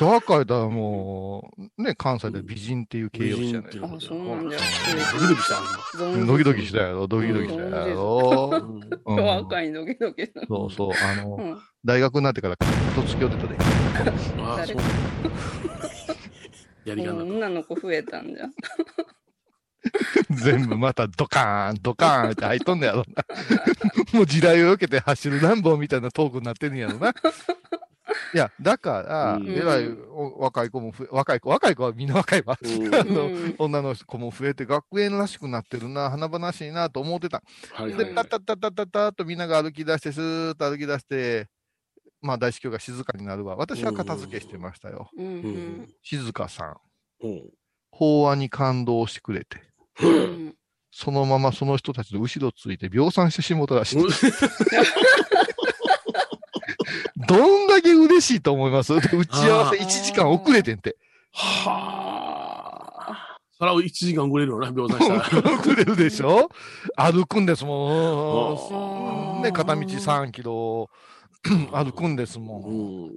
[0.04, 4.50] ょ、若いだらもう、ね、関西で美人っていう形容詞じゃない美人っていうあ、そうなん。
[4.50, 4.63] ドキ
[5.28, 6.26] ドキした。
[6.26, 8.72] ドキドキしたやろ、ドキドキしたやろ？
[9.06, 10.48] 若いドキドキした。
[10.48, 11.60] そうそう、あの、うん。
[11.84, 12.58] 大学になってから
[12.96, 13.56] 卒業出たで。
[14.39, 14.78] あそう。
[16.86, 17.24] やりがな。
[17.24, 18.54] 女の子増えたんじゃん。
[20.32, 23.24] 全部またドカーン、ドカーンって入っとんねやろな。
[24.13, 27.13] もう時代を受けて走る乱暴みたいなトークになってんねやろな。
[28.34, 32.58] いや、だから、うんえらいお若い子も増え、若い子、若い子はみんな若いわ。
[32.62, 37.42] うん あのうん女の子も増えて学園らしくなってるな、華々しいなと思ってた。
[37.78, 41.48] で、はいはいタッタッタッタッタッタッとみんなが歩き出して、スーッと歩き出して、
[42.22, 43.56] まあ大司教が静かになるわ。
[43.56, 45.10] 私は片付けしてましたよ。
[45.18, 45.94] うん。
[46.02, 46.78] 静香さん、
[47.22, 47.50] うん
[47.90, 49.60] 法案に感動してくれて、
[50.04, 50.56] うん。
[50.92, 54.02] そのままその人たちの後ろついて病産してしもたらしい。
[57.28, 58.94] どんだけ嬉しいと思います？
[59.00, 60.96] で打ち合わせ1時間遅れてんて。
[61.34, 62.84] は
[63.60, 65.52] そら1時間遅れるよな、秒算したら。
[65.60, 66.50] 遅れるでしょ？
[66.96, 69.44] 歩くんですあもん。
[69.44, 70.90] ね、片道3キロ
[71.72, 72.63] 歩くんですもん。
[72.63, 73.13] うん。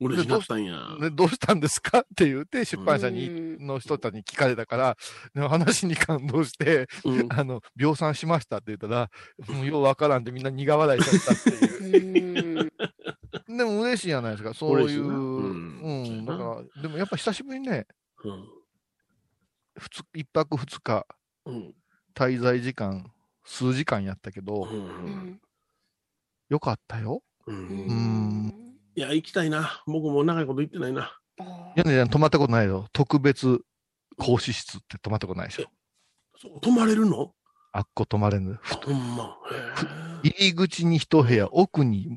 [0.00, 0.74] 嬉しかったんや。
[1.00, 2.00] ね、どうしたんですか？
[2.00, 4.96] って言って、出版社に、うんの人たちに聞かれたか
[5.34, 9.10] ら、話に感動して、うんあの、秒算しましたって言ったら、
[9.48, 12.72] もうようわからんってみんな苦笑いしちゃったっていう。
[13.54, 15.04] うんでも嬉しいじゃないですか、そういう。
[15.04, 17.86] うん、うんだから、でもやっぱ久しぶりにね、
[18.24, 18.44] うん。
[19.78, 21.06] ふつ一泊二日、
[21.46, 21.74] うん。
[22.14, 23.10] 滞在時間、
[23.44, 24.68] 数時間やったけど、う。
[24.68, 24.76] うん
[25.32, 25.40] ん
[26.48, 27.22] よかったよ。
[27.46, 27.52] う。
[27.52, 29.82] うんんんいや、行きたいな。
[29.86, 31.18] 僕も長いこと行ってないな。
[31.40, 32.86] あ屋根に泊まったことないよ。
[32.92, 33.60] 特別
[34.16, 35.68] 講師室って泊まったことないでしょ。
[36.36, 37.32] そう泊まれるの？
[37.72, 38.54] あっこ泊まれんの。
[38.54, 39.36] あほんま。
[40.22, 42.16] へ入り口に一部屋、奥に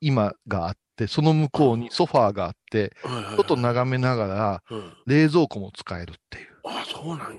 [0.00, 6.48] 今があって、その向こうにソファーがあって、はいはいはい外眺めながらうん冷蔵庫も使えるっていう。
[6.64, 7.38] あ、そうなんや。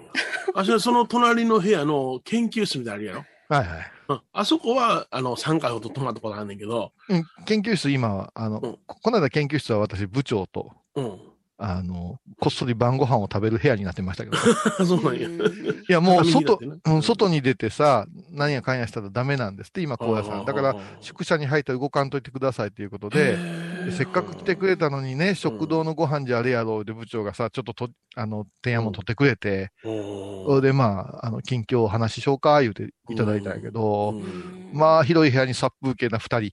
[0.55, 3.25] あ、それその隣の部屋の研究室みたいなのあるやろ？
[3.57, 3.91] はいはい。
[4.09, 11.19] うんあそこは、あの、3回ほど泊まったことあるんだけど、うん、研究室今は、あの、うんここの間研究室は私部長と、うん。
[11.61, 14.37] あの、こっそり晩ご飯を食べる部屋になってましたけど。
[14.85, 15.27] そうなんや。
[15.27, 15.43] う んい
[15.89, 20.45] や、もう外、うん、外に出てさ、何やかんやしたらダメなんですって、今、高野さん。
[20.45, 23.37] だから、宿舎に入ったら動かんといてくださいということで、
[23.85, 36.51] でせっかく来てくれたのにね、食堂のご飯じゃあれやろうで部長がさ、ちょっとと、あの、提案も取ってくれて、おそれでまあ、あの、近況お話ししようか、言うていただいたんやけど、うんまあ、広い部屋に殺風景な二人。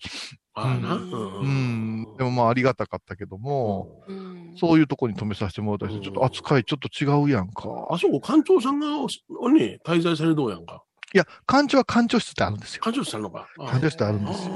[0.56, 0.94] ああな。
[0.94, 2.16] うんうん。
[2.16, 7.88] でもまあ、ありがたかったけども、うんそういうとこに泊めさせてもらったりして、ちょっと扱いちょっと違うやんか。
[7.90, 10.82] あそこ、館長さんが、ね、滞在されるどうやんか。
[11.14, 12.82] いや、館長は館長室ってあるんですよ。
[12.82, 13.46] 館長さんのか。
[13.58, 14.54] あ館長室ってあるんですよ。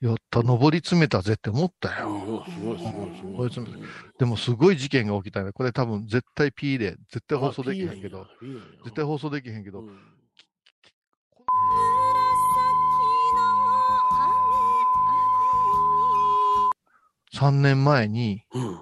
[0.00, 2.08] やった、登り詰めたぜって思ったよ。
[2.08, 3.36] うんすごい、すごい、すごい。
[3.36, 3.66] こいつも
[4.18, 5.52] でもすごい事件が起きたね。
[5.52, 8.26] これ多分絶対 P で、絶対放送できへんけど、。
[8.84, 10.13] 絶対放送できへんけど、うん
[17.34, 18.80] 3年前に、うん。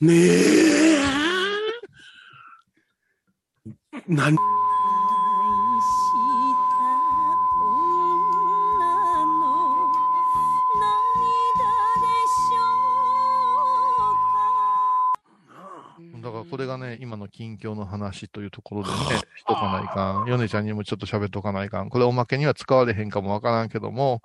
[0.00, 1.00] ねえ。
[4.08, 4.36] 何？
[16.60, 18.96] れがね、今の近況の話というところでね、
[19.38, 20.28] しとかないかん。
[20.28, 21.90] ヨネちゃんにもちょっと喋っとかないかん。
[21.90, 24.22] これおまけには使われへんかもわからんけども、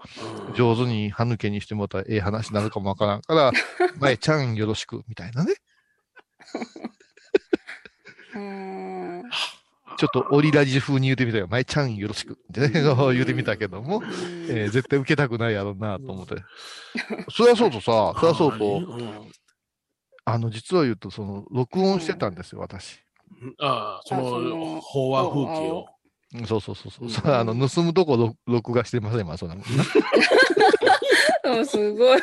[0.56, 3.52] 上手に歯抜けにしてもらったらええ話になるかもわからんから、
[4.00, 5.54] まえちゃんよろしく、みたいなね。
[8.36, 9.24] うん
[9.98, 11.48] ちょっとオリラジ風に言うてみたよ。
[11.50, 12.34] まえちゃんよろしく。
[12.34, 14.04] ってね、言うてみたけども、
[14.50, 16.36] えー絶対受けたくないやろうなと思って。
[17.30, 19.32] そりゃそうとさ、そりゃそうと、うん
[20.26, 23.00] あの、実は言うと、その、録音してたんですよ、私。
[23.60, 25.86] ああ、そあそのの、飽和風景を。
[25.90, 25.96] うん
[26.48, 27.32] そうそうそうそう。
[27.32, 29.56] あの、盗むとこ録録画してません、まあ、そんな
[31.66, 32.22] すごい。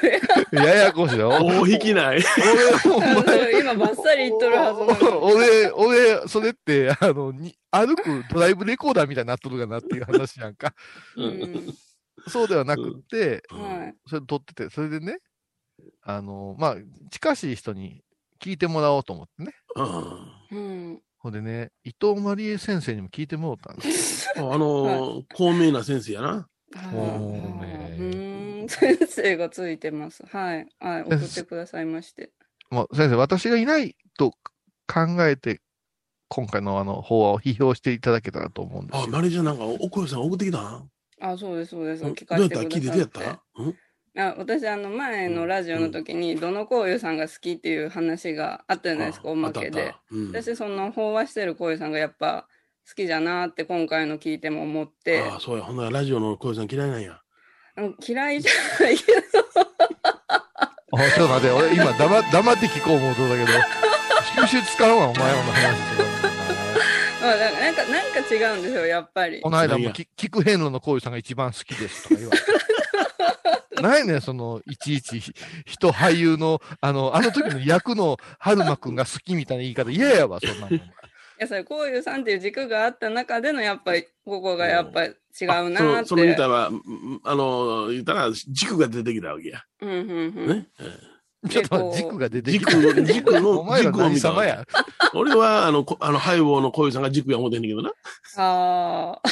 [0.50, 0.64] な。
[0.64, 1.30] ややこしいよ。
[1.40, 2.18] 大引きない。
[3.58, 5.32] 今バッサリ言っとるはずなのに。
[5.32, 10.74] 俺、俺、それって、あの、に歩くドライブレコーダーみたいになっとるかなっていう話やんか。
[11.16, 11.74] うん
[12.28, 13.94] そうではなくって、はい。
[14.06, 15.18] それ撮ってて、それでね、
[16.02, 16.76] あの、まあ、
[17.10, 18.02] 近しい人に
[18.40, 19.52] 聞いてもらおうと思ってね。
[19.76, 21.02] うんうん。
[21.18, 26.48] ほんでね、伊藤マリエ先生にも聞いてもらったんですあの、高名な先生やな。
[26.90, 28.66] もうねうん。
[28.68, 30.24] 先生がついてます。
[30.26, 30.68] はい。
[30.80, 31.02] はい。
[31.04, 32.32] 送ってくださいまして。
[32.70, 34.32] もう先生、私がいないと
[34.88, 35.60] 考えて、
[36.28, 39.08] 今回のあの法案を批評していただけたらと思うんですあ、よ。
[39.08, 40.90] マネージャーなんか、おこよさん送ってきたん？
[41.20, 42.04] あ、そうです、そうです。
[42.04, 43.40] うん聞かどうやったせてくだ聞いてどうやっさって。
[43.40, 43.76] たうん
[44.16, 52.46] あ私、あの、前のラジオの時に、どのこうゆさんが好きっていう話があったじゃないですか、おまけでうん私、その、飽和してるこうゆさんがやっぱ
[52.86, 55.64] 好きじゃなって今回の聞いても思って、ああ、そうや。
[55.64, 57.20] ほんならラジオの小よさん嫌いなんや。
[57.78, 59.20] うん嫌いじゃないけど、
[60.92, 66.12] あちょっと待って、俺今黙黙って聞こう思うとだけど、収集使うわ、お前らの話とか。
[67.22, 69.48] まあ、なんか、なんか違うんですよ、やっぱりこ。
[69.48, 72.46] の間もキキクヘンロのこういうさんが一番好きですとか言われて。
[73.80, 75.32] ないねんその、いちいち、ひ
[75.64, 80.74] 人俳優の、あの、あの時の役の春馬くんが好きみたいな言い方嫌やわ、そんなもん。
[80.76, 80.80] い
[81.38, 85.76] や、それ、こういうさんっていう軸があった中での、やっぱり、ここがやっぱり違うなーって。
[85.76, 89.62] あそのその言ったら、うんあの、言ったら軸が出てきたわけや。
[89.80, 90.48] うんうんうん。
[90.48, 90.66] ね？
[91.50, 92.70] ちょっと軸が出てきた。
[92.70, 94.64] 軸軸の お前ら軸を見た何様や。
[95.14, 97.90] 俺は、あの、こあの、ハイボーの小よさんが軸や思ってんだけどな。
[98.36, 99.22] ああ。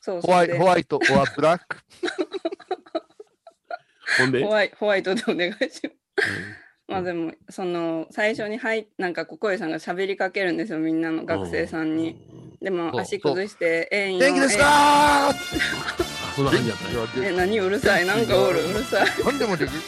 [0.00, 0.20] そう。
[0.20, 1.76] ホワイでホワイト、オアブラック。
[4.18, 5.80] ほんで、ホワイホワイトでお願いします。
[6.88, 12.16] まあでも、その、最初に入っなんか、ここいさんが喋りかけるんですよ、みんなの学生さんに。
[12.60, 14.26] でも、足崩して、ええんよ。
[14.26, 14.64] 元気ですか？
[15.28, 15.34] あ
[16.34, 17.26] そんな感じだったね。
[17.28, 19.06] ええ、何うるさい、なんかおる、うるさい。
[19.24, 19.80] 何でもできる。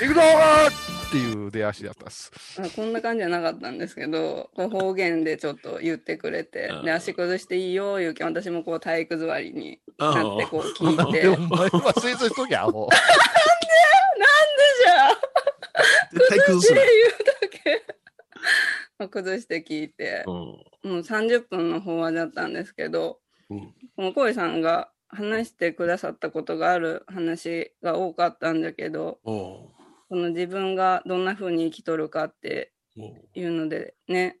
[0.00, 2.32] 行くぞーっていう出足だったっす。
[2.58, 10.96] あこんな感じじゃなかったんですけど、こう方言でちょっと言ってくれて、で、足崩していいよ、言うけん、私もこう体育座りになってこう聞いて。
[10.96, 12.88] なんでお前は清掃しときゃ、も
[14.82, 15.16] じゃあ、
[16.12, 16.80] 絶対崩すな。
[16.80, 17.82] 言うだけ。
[18.98, 20.34] まあ崩して聞いて、うん
[20.82, 29.18] もう30分の法話だったんですけど、うんこの小井さんが話してくださったことがある話が多かったんだけど、
[30.10, 32.72] おうこの自分がどんな風に生きとるかって
[33.34, 34.38] いうのでね、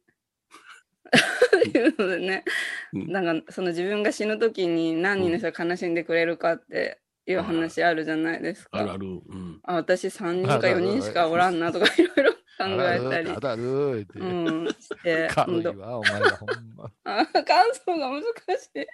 [1.74, 2.44] いうのでね、
[2.92, 8.78] うん なんかその自分が死ぬ時に何人の人が悲しんでくれるかっていう話あるじゃないですか。
[8.78, 9.06] あるある。
[9.06, 9.60] うん。
[9.64, 12.80] あ私3人か4人しかおらんなとか いろいろ考う。
[12.80, 14.18] えたりあ、だるって。
[14.18, 16.90] うん、して、ど 軽いわ、お前らほんま。
[17.04, 17.44] あ感
[17.74, 18.86] 想が難しい。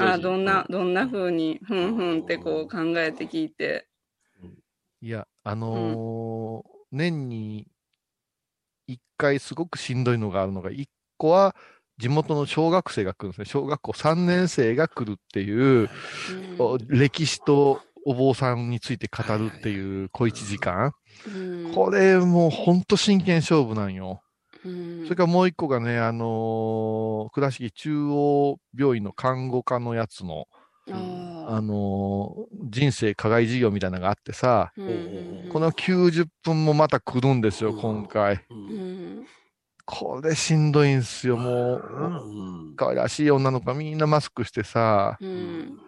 [0.00, 3.86] あどんな、どんな風に、ふんふんってこう考えて聞いて。
[5.00, 7.66] いや、あのー年に
[8.86, 10.88] 一回すごくしんどいのがあるのが、一
[11.18, 11.54] 個は
[11.98, 13.44] 地元の小学生が来るんですね。
[13.44, 15.90] 小学校3年生が来るっていう、
[16.58, 20.92] お歴史とお坊さんについて語るっていう小一時間。
[21.26, 21.30] う
[21.70, 24.22] んこれもうほんと真剣勝負なんよ。
[24.64, 30.46] うんそれからもう一個がね、あのー倉敷中央病院の看護科のやつの、
[30.92, 34.82] ああのー人生課外事業みたいなのがあってさ、こ
[35.60, 38.44] の90分もまた来るんですよ、うん今回。
[39.86, 41.82] これしんどいんすよ、もう。
[41.82, 45.78] うん可愛らしい女の子がみんなマスクしてさ、うん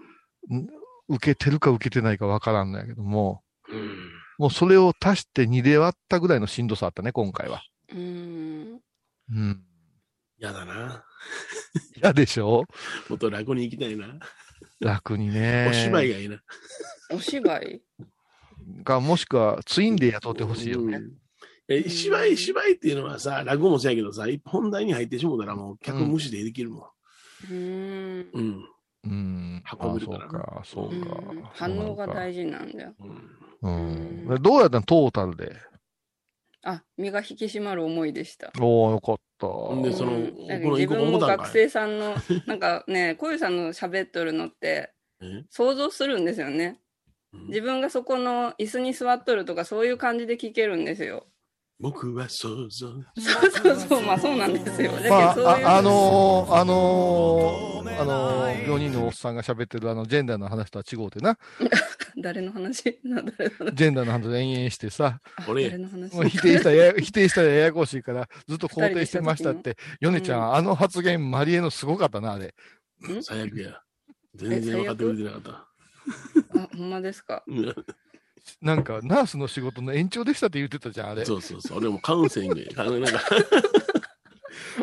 [1.09, 7.63] 受けてるか受けてないかわからんのやけども、うんもうそれを足して2で割ったぐらいのしんどさあったね、今回は。
[7.93, 8.81] うん
[9.31, 9.63] うん。
[10.39, 11.05] やだな。
[11.95, 12.65] 嫌でしょ？
[13.11, 14.07] もっと楽に行きたいな。
[14.81, 15.67] 楽にね。
[15.69, 16.43] お芝居がいいな。
[17.13, 17.83] お芝居？
[18.83, 20.97] が、もしくはツインで雇ってほしいよね。
[20.97, 21.13] うん
[21.73, 26.89] え芝居、芝居っていうのはさ、落語もそうやけどさ、一本題に入ってしもうたらもう客無視でできるも
[27.49, 28.27] うんん。
[28.33, 28.65] うん。
[29.05, 29.63] うん。
[29.81, 31.31] 運べるからあそうか、そうか。
[31.31, 32.95] うん反応が大事なんだよ。
[33.63, 34.43] うんうん。
[34.43, 34.83] どうやったの？
[34.83, 35.55] トータルで。
[36.63, 38.53] あ、身が引き締まる思いでした。
[38.61, 39.75] おー、よかった。
[39.75, 42.15] んでそのうんなんか自分も学生さんの、
[42.47, 44.93] なんかね、小遊さんの喋っとるのって
[45.23, 45.45] え？
[45.51, 46.81] 想像するんですよね。
[47.49, 51.27] 自分がそこの椅子に座っとるとかそういう感じで聞けるんですよ。
[51.81, 52.69] 僕は想像。
[52.69, 54.93] そうそうそう、まあそうなんですよ。
[55.09, 61.39] まあ、そういうああのー、あのー、あのー、4人のおっさんが喋ってるあの、ジェンダーの話とは違うてな。
[62.23, 63.01] 誰の話？
[63.03, 63.75] な誰の話？
[63.75, 66.15] ジェンダーの話を延々してさ、俺誰の話？
[66.15, 69.77] もう否定したらやや、 否定したらややこしいから、ずっと肯定してましたって。
[70.01, 72.55] ヨネちゃん、あの発言、マリエのすごかったな、あれ。
[73.23, 73.81] 最悪や。
[74.35, 75.51] 全然分かってくれてなかった。
[76.61, 77.43] あ、ほんまですか？
[78.63, 81.25] うんなんか、ナースの仕事の延長でしたって言ってたじゃん、あれ。
[81.25, 81.79] そうそうそう。
[81.79, 82.67] 俺もカウンセリングや。
[82.77, 83.19] あのなんか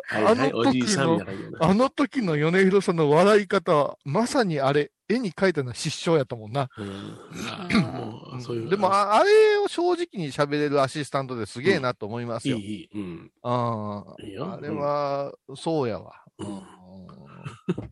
[0.10, 1.64] はいあはい、のおじいさんみ時の。
[1.64, 6.70] あの時の米広さんの笑い方は、まさにあれ、絵に描いたのは失笑やったもんな。
[8.70, 12.58] でも、ああれを正直に喋れるアシスタントですげえなと思いますよ。
[12.58, 13.32] うん。
[13.44, 16.14] あいいよあれは、そうやわ。
[16.40, 16.78] うんうん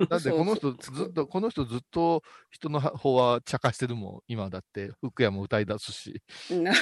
[0.10, 4.22] だってこの人ずっと、この人ずっと人の方は茶化してるもん。
[4.28, 6.22] 今だって、福山歌い出すし。
[6.50, 6.76] ない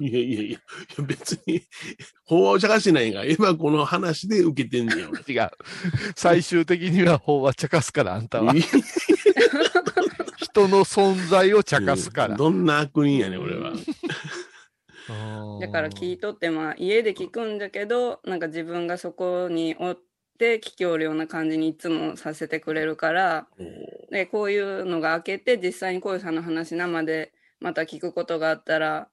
[0.00, 0.58] やいやいやいや、
[1.06, 1.62] 別に、
[2.24, 5.10] 法話を茶化してないが、今この話で受けてんねんよ。
[5.28, 5.50] 違う。
[6.16, 8.54] 最終的には法は茶化すから、あんたは。
[10.36, 12.36] 人の存在を茶化すから。
[12.36, 13.72] どんな悪人やねん、俺は。
[15.60, 23.46] だから聞いとってまあ家で聞くんだけどなんか自分がそこにおって聞きおるような感じにいつもさせてくれるから
[24.10, 29.08] でこういうのが開けて実際にこういうさんの話生でまた聞くことがあったら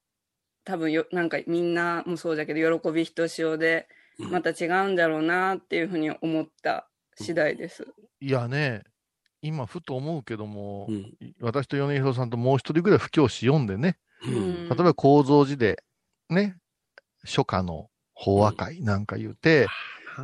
[0.64, 7.86] 多分よなんかみんなもそうだけど喜びひとしおでまた違うんだろうなっていうふうに思った次第です。
[8.20, 8.82] いやね、
[9.40, 11.16] 今ふと思うけども、うん。
[11.40, 14.68] 私と米広さんともう一人ぐらい布教師読んでね、うん。
[14.68, 15.82] 例えば構造寺で、
[16.28, 16.56] ね、
[17.24, 19.66] 初夏の法話会なんか言うて、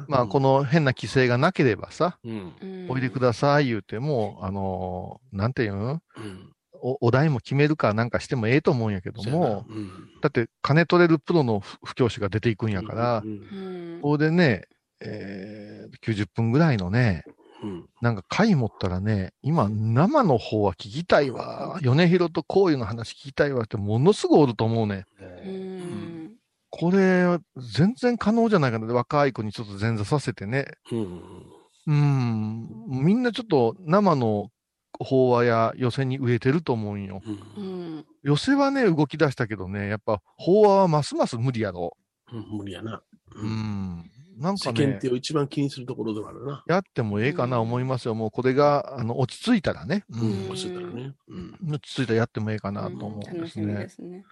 [0.09, 5.89] まあこの変な規制がなければさ、うん、うんおいでください言うても、あのーなんていうん？
[5.89, 6.01] うん。
[6.81, 13.35] おお題も決めるかなんかしてもええと思うんやけども、うんだって金取れるプロの布布教師が出ていくんやからう、んう
[13.99, 14.65] んここでね、
[15.01, 17.25] えー、90分ぐらいのね、
[17.63, 17.85] うん。
[18.01, 21.81] なんか回持ったらね、今生の方は聞きたいわ。
[21.83, 25.05] 米広とこういうの話聞きたいわってものすぐおると思うね。
[25.21, 25.68] うん。
[26.79, 28.87] これ、全然可能じゃないかな。
[28.93, 30.67] 若い子にちょっと前座させてね。
[30.93, 31.23] うん。
[31.89, 32.69] うん。
[32.89, 34.51] みんなちょっと生の
[35.01, 37.21] 法話や寄せに植えてると思うんよ。
[37.25, 37.67] うんう
[38.01, 38.07] ん。
[38.23, 41.97] 寄せはね、動き出したけどね、やっぱ法話はますます無理やろ。
[42.33, 43.03] うん無理やな。
[43.35, 43.47] う。
[43.47, 44.11] ん。
[44.39, 46.63] なん世かね間体、を一番気にするところではあるな。
[46.69, 48.15] やってもええかな思いますよ。
[48.15, 50.05] もうこれが、あの、落ち着いたらね。
[50.11, 50.47] ううん。
[50.47, 50.51] ん。
[50.51, 51.15] 落ちてたらね。
[51.29, 51.59] うん。
[51.73, 53.89] 落ち着いたらやってもええかなと思うんですね楽しみで。
[53.89, 54.25] すね。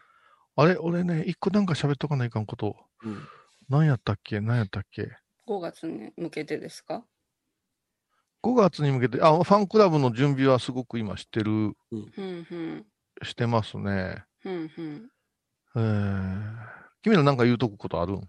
[0.57, 2.77] あれ、俺ね、一個なんか喋っとかないかんこと。
[3.05, 3.29] うん。
[3.69, 5.11] 何やったっけ何やったっけ
[5.47, 7.05] 5月に向けてですか
[8.43, 12.23] ?5 月に向けて、あ、ファンクラブの準備はすごく今してる、うんう
[12.57, 12.87] ん。
[13.23, 14.25] してますね。
[14.45, 15.11] うんうん。
[15.77, 16.55] えー、
[17.03, 18.29] 君らなんか言うとくことあるん？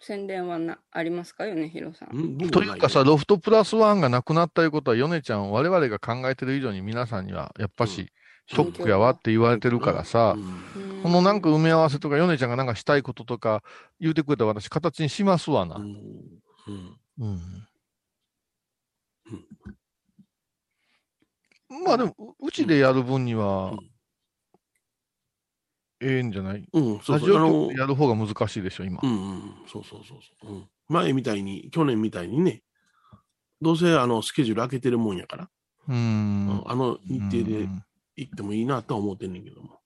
[0.00, 2.16] 宣伝はなありますか米広さん？
[2.16, 8.12] うん僕といいうかさ、ロフトプラスワンがなくなったいうことは、ヨネちゃん、我々が考えてる以上に皆さんには、やっぱし、
[8.48, 10.58] ショックやわって言われてるからさ、うん
[11.00, 13.62] このなんか埋め合わせとか、ヨネちゃんがなんかしたいこととか
[14.00, 15.76] 言うてくれたら私、形にしますわな。
[15.76, 15.94] うん。
[21.84, 23.78] まあでも、ううちでやる分にはうん、
[26.00, 26.68] ええんじゃない？
[26.72, 27.72] うん、そうそう。
[27.76, 29.06] やる方が難しいでしょ、今う。
[29.06, 29.40] んうん。
[29.68, 30.52] そうそうそうそう。
[30.52, 30.68] うん。
[30.88, 32.62] 前みたいに、去年みたいにね、
[33.60, 35.50] どうせあの、スケジュール開けてるもんやから、
[35.88, 36.62] うんん。
[36.66, 37.84] あの日程うでん
[38.18, 39.78] 行ってもいいなとは思ってんねんけども。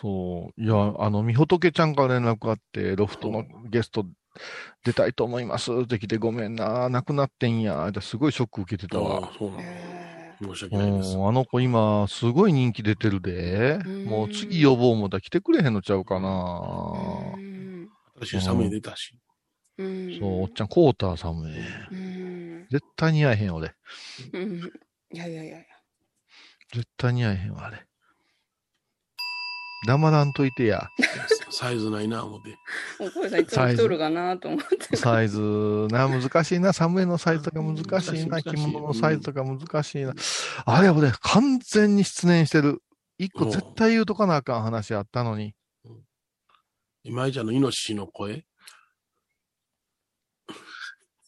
[0.00, 0.62] そう。
[0.62, 4.04] いや、あの、みほとけちゃんから連絡あって、ロフトのゲスト
[4.84, 7.88] 出たいと思いますって来て、ごめんな、亡くなってんや。
[7.88, 9.36] ってすごいショック受けてたあわあ。
[9.38, 9.62] そうなの。
[9.62, 9.96] へ
[10.42, 11.16] 申しう訳ないです。
[11.16, 13.78] ん、あの子今、すごい人気出てるで。
[13.86, 17.32] うんもう次呼ぼう思ったら来てくれへんのちゃうかーな。
[17.36, 19.18] うん私、サムエ出たし。
[19.78, 23.74] うんそう、おっちゃん、コーターさんもうん絶対似合えへん、俺。
[25.12, 25.58] いやいやいや。
[26.72, 27.86] 絶対似合えへんわ、あれ。
[29.86, 30.88] 黙らんといてや。
[31.50, 32.50] サイズないな、思って。
[32.98, 34.96] もう小さんいつも来とるかなと思って。
[34.96, 35.38] サイズ、
[35.90, 36.72] な、難しいな。
[36.72, 38.42] サムエのサイズとか難しいな。
[38.42, 40.14] 着物のサイズとか難しいな。
[40.64, 42.82] あれ、俺、完全に失念してる。
[43.18, 45.54] 一個絶対言うとかなあかん話あったのに。
[47.04, 48.44] 今井ちゃんのイノシシの声、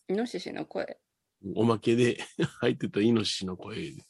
[0.08, 0.98] イノシシの声？
[1.54, 2.18] おまけで
[2.60, 4.07] 入ってたイノシシの声で。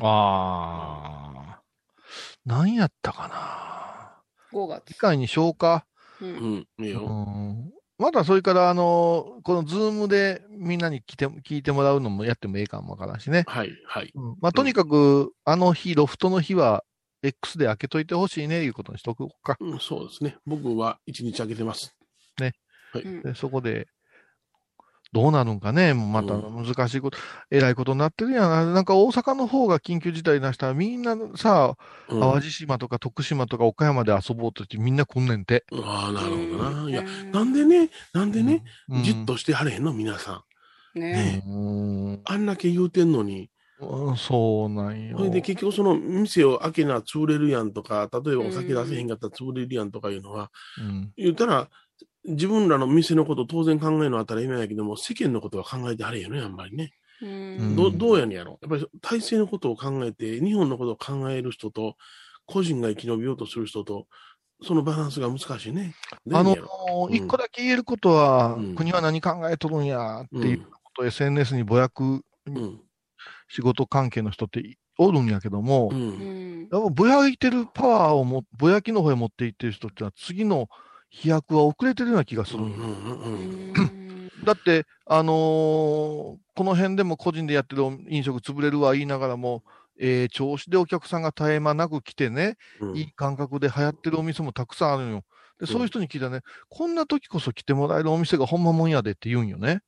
[0.00, 1.60] ああ。
[2.44, 4.58] 何やったかな。
[4.58, 4.98] 5月機。
[4.98, 5.86] 会に消化？
[6.20, 6.26] う。
[6.26, 7.00] うんん、いいうよ。
[7.00, 7.70] ん。
[7.98, 13.44] またそれから、あの、このズームでみんなに来て、聞いてもらうのもやってもええかもわからんしね。
[13.46, 14.12] はい、はい。
[14.14, 16.84] うんまあ、とにかく、あの日、ロフトの日は、
[17.22, 19.56] X で開けといてほしいね、いうことにしとこうか。
[19.58, 20.36] うん、そうですね。
[20.46, 21.96] 僕は一日開けてます。
[21.98, 23.88] うんで、そこで、
[25.16, 27.16] どうなるんかね、もうまたうん難しいこと、
[27.50, 28.66] えらいことになってるやんな。
[28.66, 31.74] なんか大阪の方が緊急事態出したら、みんなさ、
[32.10, 35.64] うん、淡路島とか徳島とか岡山で遊ぼうとしてみんな来んねんて。
[35.72, 36.90] ああ、なるほどな。
[36.90, 40.44] いや、うんなんでね、なんでね、うんじっとしてはれへんの、皆さ
[40.94, 41.00] ん。
[41.00, 43.48] ねうんあんだけ言うてんのに。
[43.80, 45.16] うんそうなんよ。
[45.16, 51.70] それで結局その店を開けな潰れるやんとか、例えばお酒出せへんかったら潰れるやんとかいうのは、うん言ったら、
[52.26, 56.92] 自分らの店のこと当然考えるのは当たり前やけども、世間のことは考えてはれへんよね、あんまりね。
[57.22, 57.76] ううんん。
[57.76, 58.58] どどうやねんやろ。
[58.62, 61.96] やっぱり体制のことを考えて、日本のことを考える人と、
[62.46, 64.06] 個人が生き延びようとする人と、
[64.62, 65.94] そのバランスが難しいね。
[66.32, 72.80] あのやねん一個だけ言えることは、うん国は何考えとるんやっていうことを SNS にぼやくうん。
[73.48, 75.94] 仕事関係の人っておるんやけども、う。
[75.94, 76.68] うんん。
[76.72, 80.68] やっぱぼやいてるパワーをも、ぼやきの方へ持っていってる人ってのは次の
[81.10, 82.64] 飛躍は遅れてるような気がする。
[84.44, 89.62] だって、あのーこの辺でも個人でやってる飲食潰れるは言いながらも、
[89.98, 95.22] えー調子でお客さんが絶え間なく来てね、うんいい感覚で流行ってるお店もたくさんあるんよ。
[95.60, 99.80] で、そういう人に聞いたらね、こんな時こそ来てもらえるお店がほんまもんやでって言うんよね。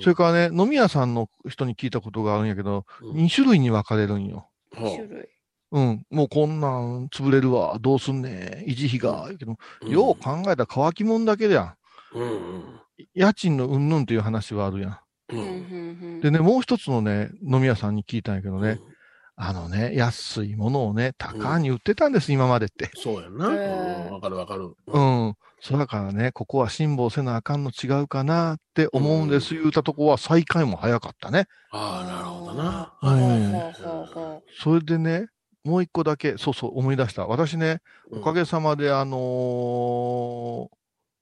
[0.00, 4.48] それからね、飲み屋さんの人に聞いたことがあるんやけど、うん2種類に分かれるんよ。
[4.72, 5.28] は種類。
[5.70, 9.56] うん、もうこんなん潰れるわ、どうすんねん、維持費が、けど、
[9.86, 11.74] あよう考えたら乾きもんだけやん。
[12.14, 12.64] うんうん
[13.14, 14.98] 家賃のうんぬんっていう話はあるやん。
[15.30, 16.20] ううんん。
[16.20, 18.80] でね、もう一つのね、飲み屋さんに聞いたんやけどね、
[19.36, 22.90] あのね、安いものをね、高に売ってたんです、今までって。
[22.96, 23.46] そうやんな。
[23.52, 24.74] へーうんわかるわかる。
[24.88, 25.34] うん。
[25.60, 31.46] そだからね、ここは辛抱せなあかんの違うかなって思うんです、言うたとこは再開も早かったね。
[31.70, 32.94] ああ、なるほどな。
[33.00, 35.28] はいそれでね、
[35.68, 37.26] もう一個だけ、そうそう、思い出した。
[37.26, 40.78] 私ね、おかげさまで、あのー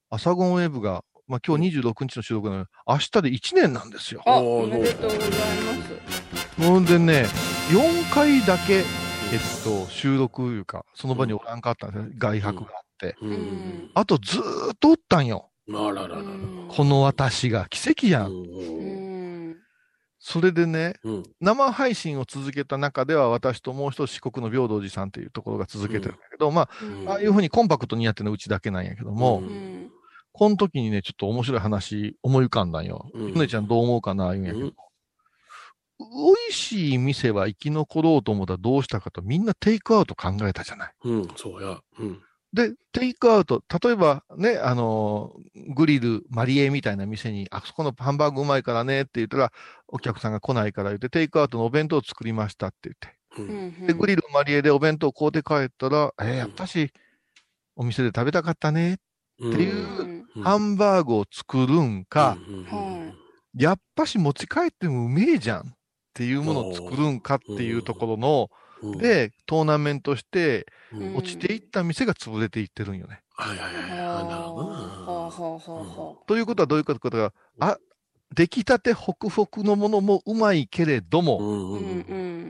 [0.09, 4.23] アサゴンウェブがまあ今日26日の収録なので、明日で1年なんですよ。
[4.25, 5.35] あ、おめでとうございま
[6.57, 6.63] す。
[6.63, 7.27] ほんでね、
[7.71, 8.85] 4回だけ、えっ
[9.65, 12.15] と、収録いうか、その場におらんかったんですね。
[12.17, 13.17] 外泊があって。
[13.21, 13.27] う。
[13.27, 13.91] うんん。
[13.95, 15.51] あとずーっとおったんよ。
[15.69, 16.23] あらららら。
[16.69, 18.29] この私が奇跡や。
[18.29, 18.96] ん。
[20.19, 21.23] それでね、うん。
[21.41, 29.91] 生配信を続けた中では、私ともう一つ四国の平等寺さんというところが続けてるんだけど、まうんあ、ああいうふうにコンパクトにやってるのはうちだけなんやけども、うんうん。
[30.33, 33.11] この時にね、ちょっと面白い話思い浮かんだんよ。
[33.15, 34.67] うんゆねちゃんどう思うかな、言うんやけど。
[34.67, 34.75] うん
[35.99, 36.05] 美
[36.51, 40.93] 味しい店は生き残ろうと思ったらどうしたかと、みんなテイクアウト考えたじゃない。
[41.05, 41.81] うん、そうや。
[41.99, 42.21] うん。
[42.57, 49.53] で、テイクアウト、例えばね、あのーグリル、マリエみたいな店に、あそこのハンバーグうまいからねって言ったら、
[49.89, 53.79] お客さんが来ないから言って、テイクアウトのお弁当を作りましたって言って。
[53.79, 53.87] うん。
[53.87, 56.91] で、グリル、マリエでお弁当を買うて帰ったら、えーやっぱし、
[57.77, 58.97] お店で食べたかったね。
[59.39, 63.13] うんっていううんハンバーグを作るんか、うんは
[63.55, 65.63] やっぱし持ち帰ってもうめえじゃんっ
[66.13, 68.57] ていうものを作るんかっていうところの、うん、
[68.93, 73.21] で、トーナメントして、うん、落ちていった店が潰れていってるんよね。
[73.39, 77.77] はいはいはいなるほどということはどういうことか、あ、
[78.35, 81.79] 出来たてホクホクのものもうまいけれども。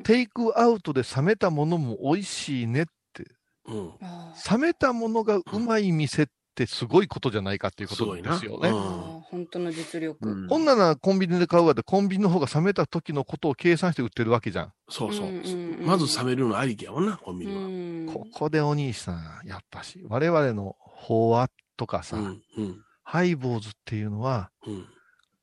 [0.04, 3.24] テイクアウトで冷めたものも美味しいねって、
[3.66, 3.92] うん。
[4.00, 6.26] あ冷めたものがうまい店っ
[6.56, 8.70] てすごいことじゃないかっていうことなんですよね。
[8.70, 10.18] 本当の実力。
[10.26, 14.72] うんこんなのはコンビニで買うわって、コンビニの方が冷めた時のことを計算して売ってるわけじゃん。
[14.88, 15.26] そうそう。
[15.28, 15.44] うんうん
[15.80, 18.12] うんまず冷めるのありきやもんな、コンビうニは。
[18.12, 18.14] ん。
[18.14, 22.42] ここでお兄さん、やっぱし、我々の法話とかさ、うん。
[22.56, 22.82] うん。
[23.04, 24.86] ハイボーズっていうのは、うん。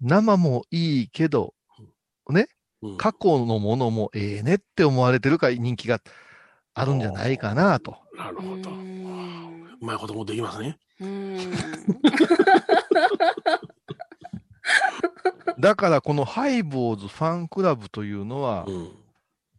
[0.01, 1.53] 生もいいけど、
[2.29, 2.47] ね、
[2.81, 6.01] うん過去のものもええねって思われてるから人気が
[6.73, 7.95] あるんじゃないかなと。
[8.17, 8.71] なるほど。
[9.73, 10.77] ううんまいこともできますね。
[10.99, 11.37] うん。
[15.59, 18.91] だからこのハイボーズファンクラブというのは、うん。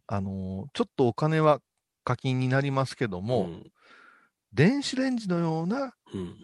[0.07, 1.59] あのーちょっとお金は
[2.03, 3.49] 課金になりますけども、
[4.53, 6.35] 電子レンジのようなうん。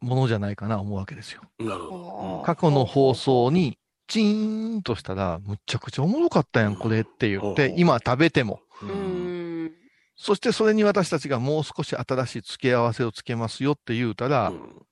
[0.00, 1.42] ものじゃないかな思うわけですよ。
[1.58, 1.68] うん。
[1.68, 8.60] なるほ過去の放送にチーンとしたら、むっちゃくちゃおもろかったやん、これって言ってう、ん今食べても。
[8.80, 8.88] ど。
[8.88, 8.90] う。
[8.92, 9.17] ん。
[10.20, 14.84] そしてそれに私たちがもう少し新しい付け合わせをつけますよって言うたら、うん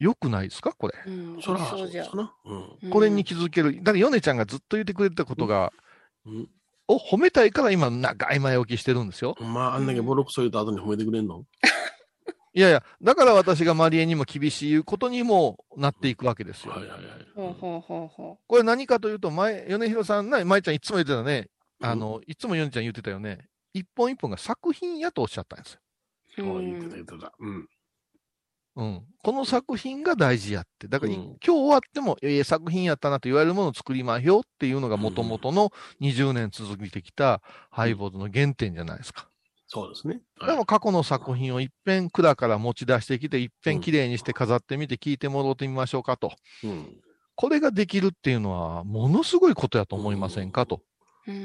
[0.00, 0.72] 良くないですか？
[0.76, 0.94] これ。
[1.06, 1.40] うん。
[1.40, 2.78] そら、そじゃそうん。
[2.82, 3.76] うんこれに気づける。
[3.78, 5.72] だから、ヨネちゃんがずっと言ってくれたことが、
[6.26, 6.48] うん。
[6.88, 9.36] を褒めたいから今、長い前置きしてるんですよ。
[9.40, 11.44] まあ、あんだけボロクソ言った後に褒めてくれんの？
[12.54, 16.72] いやいや、だから私がマリエにも厳しいことにもなっていくわけですよ。
[16.72, 17.02] はいはいはい。
[17.36, 21.48] ほうほうほうほこれ何かというと、前、米広さん、な、舞ちゃんいつも言ってたね。
[21.80, 23.46] あの、いつもヨネちゃん言ってたよね。
[23.72, 25.80] 一本一本が作品やとおっしゃったんですよ。
[26.38, 26.40] う。
[26.42, 27.32] そう言ってたうん言ってた。
[27.38, 27.68] うん。
[28.76, 29.02] うん。
[29.22, 30.88] この作品が大事やって。
[30.88, 35.70] だから、うん今日終わっても、ええ作品やったなと言われるものを作りまひょっていうのが元々の
[36.00, 39.28] 20年続いてきたハイボーズの原点じゃないですか。
[39.66, 40.20] そうですね。
[40.46, 46.32] でも過去の作品を一遍蔵から持ち出してきて、一遍綺麗にして飾ってみて聞いてもろうてみましょうかと。
[46.62, 46.96] うん。
[47.36, 50.82] これができるっていうのは、ものすごいことやと思いませんかと。
[51.28, 51.40] うんうん。
[51.42, 51.44] い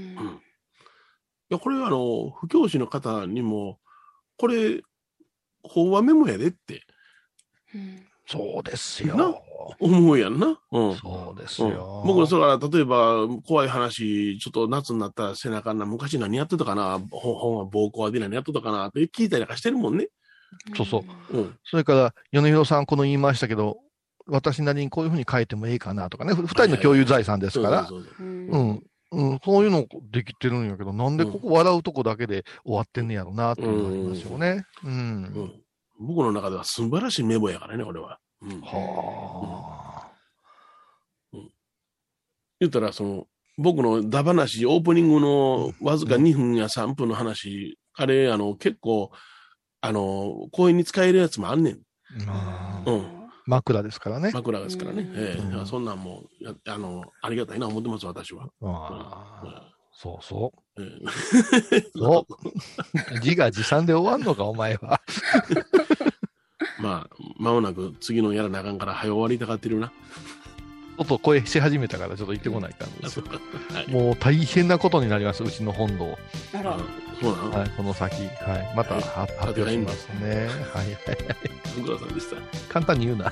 [1.50, 3.80] や、これはあの、不教師の方にも、
[4.38, 4.82] これ、
[5.64, 6.84] 法話メモやでって
[7.76, 9.44] うんそうですなよ。
[9.80, 10.60] 思うやんな。
[10.72, 10.96] うん。
[10.96, 12.04] そうですうんよ。
[12.06, 20.10] 僕、それから、例えば、怖い話、ちょっと夏になったら背中な、昔何やってたかな、本本は暴行で何やってたかなって聞いたりなんかしてるもんね。
[20.78, 21.38] そうそう。
[21.38, 21.58] うん。
[21.64, 23.80] それから、米広さん、この言いましたけど、
[24.28, 34.66] 私なりにこういうふうに書いてもいいかなとかね、ふ二人の共有財産ですから、うんうん、うん、そういうのできてるんやけど、なんでここ笑うとこだけで終わってんねやろなっていうのがありますよね。
[34.84, 34.92] うん。
[34.92, 34.96] う
[35.44, 35.54] ん
[36.00, 38.20] 僕の中では素晴らしいメモやからね、これは。
[38.42, 40.10] うん、は
[42.62, 49.12] 言ったら、その、僕のダ話、オープニングのわずか2分や3分の話、あれ、あの、結構、
[49.82, 51.80] あの、公園に使えるやつもあんねん。
[52.86, 53.19] うん。
[53.50, 54.30] 枕ですからね。
[54.32, 55.02] 枕ですからね。
[55.02, 58.48] うんええうんそんなんもや、あの、ありがたいな思ってます、私は。
[58.62, 60.84] ああそうそえ
[61.74, 61.82] えう。
[61.98, 62.34] そう。
[63.26, 65.02] 自画自賛で終わんのか、お前は。
[66.80, 69.92] まあ、間もなく次のやらなあかんから、早終わりたがってるな。
[71.00, 73.26] ちょっと声し始めたから、ちょっと行ってこないかんですよ。
[73.74, 73.88] はい。
[73.90, 76.20] もう大変なことになります、うちの本堂。
[76.54, 76.78] あ
[77.22, 78.16] そうなの、はい、この先。
[78.16, 78.28] は
[78.58, 78.74] い。
[78.76, 80.48] またはいは発表しますね。
[80.74, 80.98] はいはい。
[81.78, 82.36] ご苦労さんでした。
[82.68, 83.32] 簡単に言うな。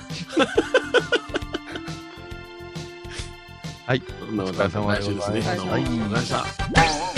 [3.84, 4.02] はい。
[4.18, 5.40] そんなことは来週ですね。
[5.42, 7.17] はいどうもありがとうございました。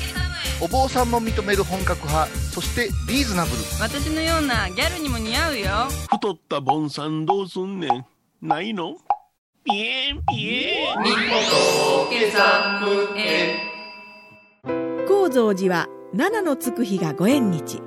[0.63, 3.57] お坊さんも認める本格派、そしてリーズナブル。
[3.79, 5.65] 私のようなギャルにも似合うよ。
[6.11, 8.05] 太ったボンさんどうすんねん。
[8.47, 8.95] ないの？
[9.63, 10.97] ピエンピエン。
[15.07, 17.81] 高蔵寺は七のつく日がご縁日。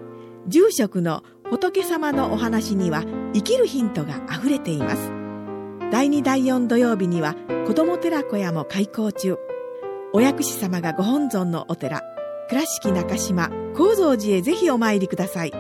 [0.49, 3.05] 住職の仏様のお話には
[3.35, 5.12] 生きるヒントがあふれています。
[5.93, 7.37] 第2第4土曜日には
[7.68, 9.39] 子ども寺小屋も開校中。
[10.12, 12.03] お薬師様がご本尊のお寺
[12.49, 15.53] 倉敷中島・高蔵寺へぜひお参りください。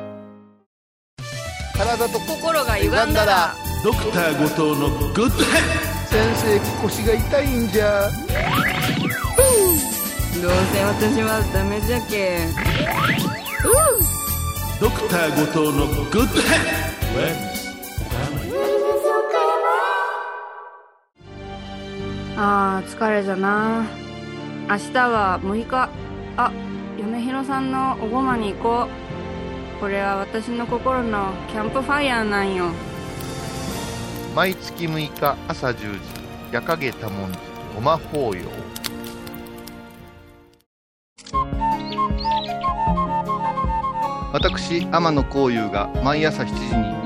[1.76, 3.54] 体と心が歪んだら。
[3.82, 5.40] ドクター後藤のグッド先
[6.36, 8.02] 生腰が痛いんじゃ。
[10.42, 12.46] どうせ私はダメじゃけ
[14.78, 16.44] ドクター後藤のグッドヘ
[22.36, 23.86] あー疲れじゃな。
[24.68, 25.88] 明日は6日。
[26.36, 26.50] あ
[26.98, 32.70] 嫁ひろさんのおごまに行こうこれは私の心のキャンプファイヤーなんよ
[34.34, 36.00] 毎月6日朝10時、
[36.50, 37.38] 夜影多文字、
[37.72, 38.42] ごま法要。
[44.32, 46.52] 私、天野幸雄が毎朝7時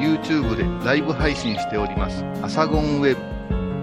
[0.01, 2.25] に YouTube でライブ配信しております。
[2.43, 3.15] アサゴンウェ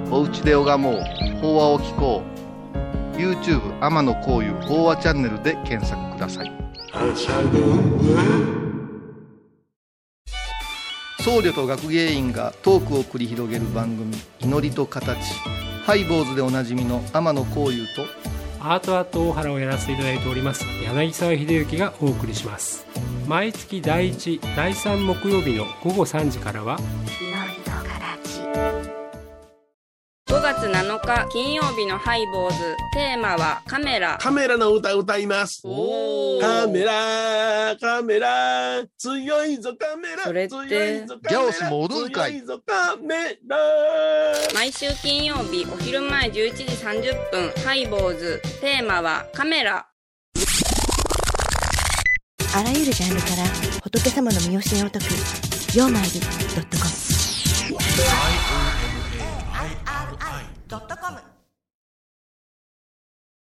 [0.08, 0.16] ブ。
[0.16, 1.04] おうちで拝もう。
[1.40, 2.35] 法話を聞こう。
[3.18, 6.52] YouTube 天野幸雄法話チャンネルで検索ください。
[11.26, 15.18] 僧侶と学芸員がトークを繰り広げる番組「祈りと形」
[15.84, 18.06] ハイボーズでおなじみの天野幸雄と
[18.60, 22.86] アートアート大原をやらせていただいております柳沢秀幸がお送りします
[23.28, 26.78] 毎月第1第3木曜日の午後3時からは
[30.36, 32.58] 5月7日金曜日のハイボーズ。
[32.92, 34.18] テーマはカメラ。
[34.20, 35.62] カメラの歌歌います。
[36.42, 38.84] カメラカメラ。
[38.98, 40.24] 強いぞカメラ。
[40.24, 42.34] それってギャオスもおるんかい。
[42.34, 43.58] 強いぞカメラ。
[44.54, 48.42] 毎週金曜日お昼前11時30分ハイボーズ。
[48.60, 49.88] テーマはカメラ。
[52.58, 53.46] あらゆるジャンルから
[53.84, 55.06] 仏様の身教えを解く
[55.74, 56.28] 「曜マイルド
[56.62, 56.92] ットコム」
[60.76, 61.35] ドットコム